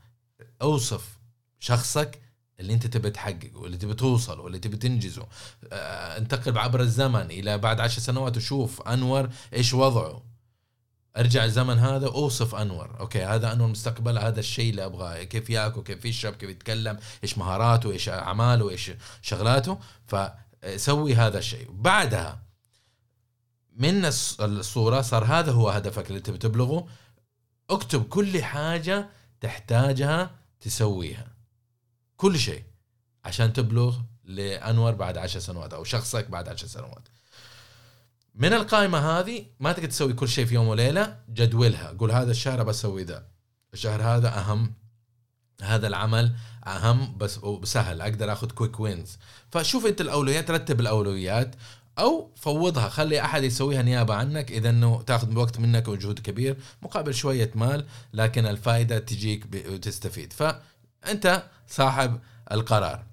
أوصف 0.63 1.19
شخصك 1.59 2.23
اللي 2.61 2.75
أنت 2.75 2.87
تبي 2.87 3.11
تحققه 3.11 3.57
واللي 3.57 3.77
تبي 3.77 3.95
توصل 3.95 4.41
واللي 4.41 4.59
تبي 4.59 4.77
تنجزه. 4.77 5.27
آه، 5.73 6.19
انتقل 6.19 6.59
عبر 6.59 6.81
الزمن 6.81 7.31
إلى 7.31 7.59
بعد 7.59 7.81
عشر 7.81 8.01
سنوات 8.01 8.37
وشوف 8.37 8.83
أنور 8.83 9.31
إيش 9.53 9.75
وضعه. 9.75 10.32
أرجع 11.17 11.45
الزمن 11.45 11.79
هذا 11.79 12.07
أوصف 12.07 12.55
أنور. 12.55 13.01
أوكي 13.01 13.25
هذا 13.25 13.53
أنور 13.53 13.69
مستقبل 13.69 14.19
هذا 14.19 14.41
الشيء 14.41 14.71
اللي 14.71 14.85
أبغاه. 14.85 15.23
كيف 15.23 15.51
ياكل 15.51 15.83
كيف 15.83 16.05
يشرب 16.05 16.35
كيف 16.35 16.51
يتكلم 16.51 16.99
إيش 17.25 17.39
مهاراته 17.39 17.93
إيش 17.93 18.09
أعماله 18.09 18.71
إيش 18.71 18.91
شغلاته. 19.23 19.79
فسوي 20.07 21.15
هذا 21.15 21.39
الشيء. 21.39 21.71
بعدها 21.71 22.43
من 23.77 24.05
الصورة 24.41 25.01
صار 25.01 25.25
هذا 25.25 25.53
هو 25.53 25.69
هدفك 25.69 26.09
اللي 26.09 26.21
تبي 26.21 26.39
تبلغه. 26.39 26.87
اكتب 27.71 28.05
كل 28.05 28.45
حاجة 28.45 29.09
تحتاجها 29.41 30.31
تسويها. 30.61 31.27
كل 32.17 32.39
شيء. 32.39 32.63
عشان 33.25 33.53
تبلغ 33.53 33.99
لأنور 34.25 34.93
بعد 34.93 35.19
عشر 35.19 35.41
سنوات 35.41 35.75
أو 35.75 35.85
شخصك 35.85 36.31
بعد 36.31 36.49
عشر 36.49 36.67
سنوات. 36.67 37.09
من 38.35 38.53
القائمة 38.53 38.99
هذه 38.99 39.47
ما 39.61 39.73
تقدر 39.73 39.89
تسوي 39.89 40.13
كل 40.13 40.29
شيء 40.29 40.47
في 40.47 40.55
يوم 40.55 40.69
وليلة 40.69 41.19
جدولها. 41.29 41.97
قول 41.99 42.11
هذا 42.11 42.31
الشهر 42.31 42.63
بسوي 42.63 43.05
ذا. 43.05 43.27
الشهر 43.75 44.03
هذا 44.03 44.29
أهم. 44.39 44.75
هذا 45.63 45.87
العمل 45.87 46.37
أهم 46.67 47.19
بس 47.19 47.41
سهل 47.65 48.01
أقدر 48.01 48.33
آخذ 48.33 48.51
quick 48.51 48.81
wins 48.81 49.19
فشوف 49.51 49.87
أنت 49.87 50.01
الأولويات 50.01 50.51
رتب 50.51 50.81
الأولويات 50.81 51.55
أو 51.99 52.31
فوضها. 52.37 52.89
خلي 52.89 53.21
أحد 53.25 53.43
يسويها 53.45 53.83
نيابة 53.83 54.15
عنك. 54.15 54.51
إذا 54.51 54.71
إنه 54.71 55.03
تاخذ 55.03 55.37
وقت 55.37 55.59
منك 55.59 55.89
وجهد 55.89 56.19
كبير 56.19 56.57
مقابل 56.83 57.15
شوية 57.15 57.51
مال 57.55 57.87
لكن 58.13 58.47
الفائدة 58.47 58.99
تجيك 58.99 59.47
وتستفيد. 59.55 60.33
فأنت 60.33 61.51
صاحب 61.69 62.21
القرار. 62.53 63.05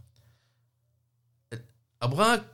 أبغاك 2.01 2.45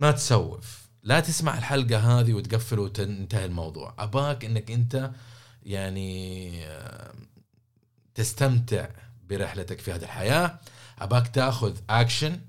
ما 0.00 0.10
تسوف. 0.10 0.89
لا 1.02 1.20
تسمع 1.20 1.58
الحلقة 1.58 2.20
هذه 2.20 2.32
وتقفل 2.32 2.78
وتنتهي 2.78 3.44
الموضوع. 3.44 3.94
أباك 3.98 4.44
إنك 4.44 4.70
أنت 4.70 5.10
يعني 5.62 6.66
آه، 6.66 7.14
تستمتع 8.14 8.88
برحلتك 9.28 9.80
في 9.80 9.92
هذه 9.92 10.02
الحياة. 10.02 10.58
أباك 10.98 11.28
تأخذ 11.28 11.76
اكشن 11.90 12.40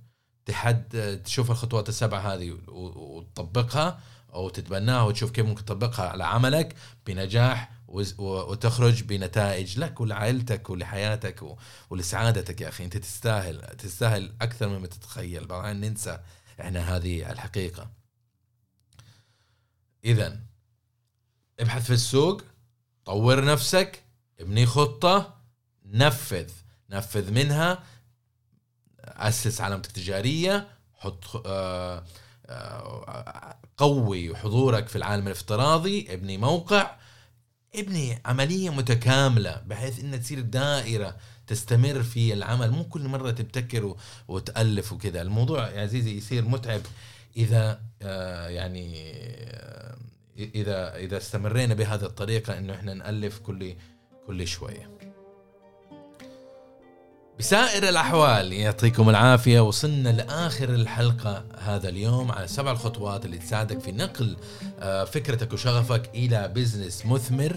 تحد 0.46 1.22
تشوف 1.26 1.52
الخطوات 1.52 1.90
السبعه 1.90 2.20
هذه 2.20 2.58
وتطبقها 2.68 4.00
أو 4.34 4.50
تتبناها 4.50 5.04
وتشوف 5.04 5.32
كيف 5.32 5.46
ممكن 5.46 5.66
تطبقها 5.66 6.10
على 6.10 6.24
عملك 6.24 6.76
بنجاح 7.08 7.72
وتخرج 8.18 9.04
بنتائج 9.04 9.80
لك 9.80 10.02
ولعائلتك 10.02 10.70
ولحياتك 10.70 11.44
ولسعادتك 11.90 12.62
يا 12.62 12.70
أخي. 12.70 12.86
أنت 12.86 12.98
تستاهل 12.98 13.62
تستاهل 13.78 14.34
أكثر 14.42 14.70
مما 14.70 14.88
تتخيل. 14.88 15.48
بعدين 15.48 15.82
ننسى 15.82 16.20
إحنا 16.62 16.96
هذه 16.96 17.32
الحقيقة. 17.32 18.01
اذا 20.06 20.40
ابحث 21.60 21.86
في 21.86 21.94
السوق 21.94 22.42
طور 23.06 23.46
نفسك 23.46 24.04
ابني 24.40 24.66
خطة 24.66 25.36
نفذ. 25.86 26.50
نفذ 26.90 27.32
منها 27.32 27.84
أسس 29.00 29.62
علامتك 29.62 29.90
التجارية 29.90 30.68
حط 30.94 31.44
آه، 31.46 32.04
آه، 32.46 33.56
قوي 33.78 34.36
حضورك 34.36 34.88
في 34.88 34.96
العالم 34.96 35.28
الافتراضي 35.28 36.14
ابني 36.14 36.38
موقع 36.38 36.96
ابني 37.76 38.22
عملية 38.26 38.70
متكاملة 38.70 39.62
بحيث 39.68 40.00
إنها 40.00 40.18
تصير 40.18 40.40
دائرة 40.42 41.18
تستمر 41.48 42.04
في 42.04 42.34
العمل. 42.34 42.72
مو 42.72 42.84
كل 42.84 43.08
مرة 43.08 43.32
تبتكر 43.32 43.96
وتألف 44.28 44.94
وكذا. 44.94 45.22
الموضوع 45.22 45.70
يا 45.70 45.82
عزيزي 45.82 46.18
يصير 46.18 46.46
متعب 46.46 46.82
إذا 47.38 47.82
آه، 48.02 48.48
يعني 48.48 49.12
آه، 49.50 49.91
إذا 50.38 50.96
إذا 50.96 51.18
استمرينا 51.18 51.74
بهذه 51.74 52.04
الطريقة 52.04 52.58
إنه 52.58 52.74
إحنا 52.74 52.94
نألف 52.94 53.40
كل 53.40 53.76
كل 54.28 54.48
شوية. 54.48 54.90
بسائر 57.40 57.90
الأحوال 57.90 58.54
يعطيكم 58.54 59.10
العافية 59.10 59.60
وصلنا 59.60 60.10
لآخر 60.10 60.70
الحلقة 60.70 61.44
هذا 61.58 61.90
اليوم 61.90 62.32
على 62.32 62.48
سبع 62.48 62.72
الخطوات 62.72 63.26
اللي 63.26 63.38
تساعدك 63.38 63.80
في 63.80 63.92
نقل 63.92 64.38
آه، 64.80 65.04
فكرتك 65.04 65.54
وشغفك 65.54 66.10
إلى 66.16 66.48
بزنس 66.48 67.06
مثمر. 67.06 67.56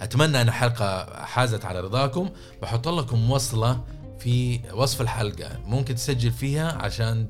أتمنى 0.00 0.40
أن 0.40 0.48
الحلقة 0.48 1.04
حازت 1.24 1.64
على 1.64 1.80
رضاكم. 1.80 2.30
بحط 2.62 2.88
لكم 2.88 3.30
وصلة 3.30 3.84
في 4.18 4.60
وصف 4.72 5.00
الحلقة. 5.00 5.58
ممكن 5.66 5.94
تسجل 5.94 6.30
فيها 6.30 6.72
عشان 6.72 7.26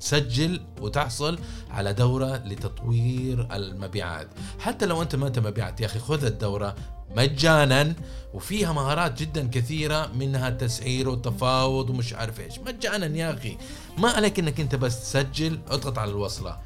تسجل 0.00 0.60
وتحصل 0.80 1.38
على 1.70 1.92
دورة 1.92 2.36
لتطوير 2.36 3.48
المبيعات. 3.56 4.28
حتى 4.60 4.86
لو 4.86 5.02
أنت 5.02 5.16
ما 5.16 5.26
أنت 5.26 5.38
مبيعات 5.38 5.80
يا 5.80 5.86
أخي 5.86 5.98
خذ 5.98 6.24
الدورة 6.24 6.74
مجانا 7.16 7.94
وفيها 8.34 8.72
مهارات 8.72 9.20
جدا 9.22 9.48
كثيرة 9.48 10.06
منها 10.06 10.48
التسعير 10.48 11.08
والتفاوض 11.08 11.90
ومش 11.90 12.14
عارف 12.14 12.40
إيش. 12.40 12.58
مجانا 12.58 13.06
يا 13.06 13.34
أخي. 13.34 13.56
ما 13.98 14.10
عليك 14.10 14.38
إنك 14.38 14.60
أنت 14.60 14.74
بس 14.74 15.00
تسجل 15.00 15.58
اضغط 15.68 15.98
على 15.98 16.10
الوصلة 16.10 16.58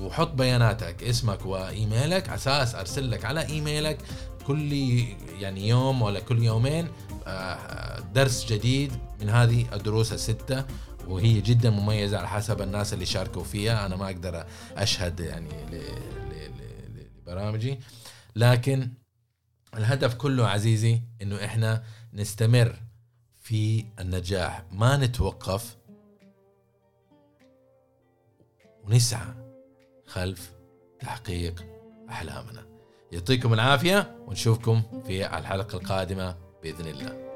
وحط 0.00 0.32
بياناتك 0.32 1.02
اسمك 1.02 1.46
وإيميلك. 1.46 2.28
أساس 2.28 2.74
ارسل 2.74 3.10
لك 3.10 3.24
على 3.24 3.46
إيميلك 3.46 3.98
كل 4.46 4.72
يعني 5.40 5.68
يوم 5.68 6.02
ولا 6.02 6.20
كل 6.20 6.42
يومين 6.42 6.88
آه، 7.26 8.00
درس 8.14 8.46
جديد 8.52 8.92
من 9.20 9.28
هذه 9.28 9.66
الدروس 9.72 10.12
الستة. 10.12 10.64
وهي 11.10 11.40
جدا 11.40 11.70
مميزة 11.70 12.18
على 12.18 12.28
حسب 12.28 12.62
الناس 12.62 12.92
اللي 12.92 13.06
شاركوا 13.06 13.44
فيها. 13.44 13.86
أنا 13.86 13.96
ما 13.96 14.06
أقدر 14.06 14.46
أشهد 14.76 15.20
يعني 15.20 15.50
لبرامجي. 17.26 17.80
لكن 18.36 18.88
الهدف 19.74 20.14
كله 20.14 20.46
عزيزي 20.46 21.02
إنه 21.22 21.44
إحنا 21.44 21.84
نستمر 22.12 22.76
في 23.40 23.84
النجاح. 23.98 24.64
ما 24.72 24.96
نتوقف 24.96 25.76
ونسعى 28.84 29.34
خلف 30.06 30.52
تحقيق 31.00 31.66
أحلامنا. 32.08 32.66
يعطيكم 33.12 33.52
العافية 33.52 34.16
ونشوفكم 34.26 34.82
في 35.06 35.38
الحلقة 35.38 35.78
القادمة 35.78 36.36
بإذن 36.62 36.86
الله. 36.86 37.29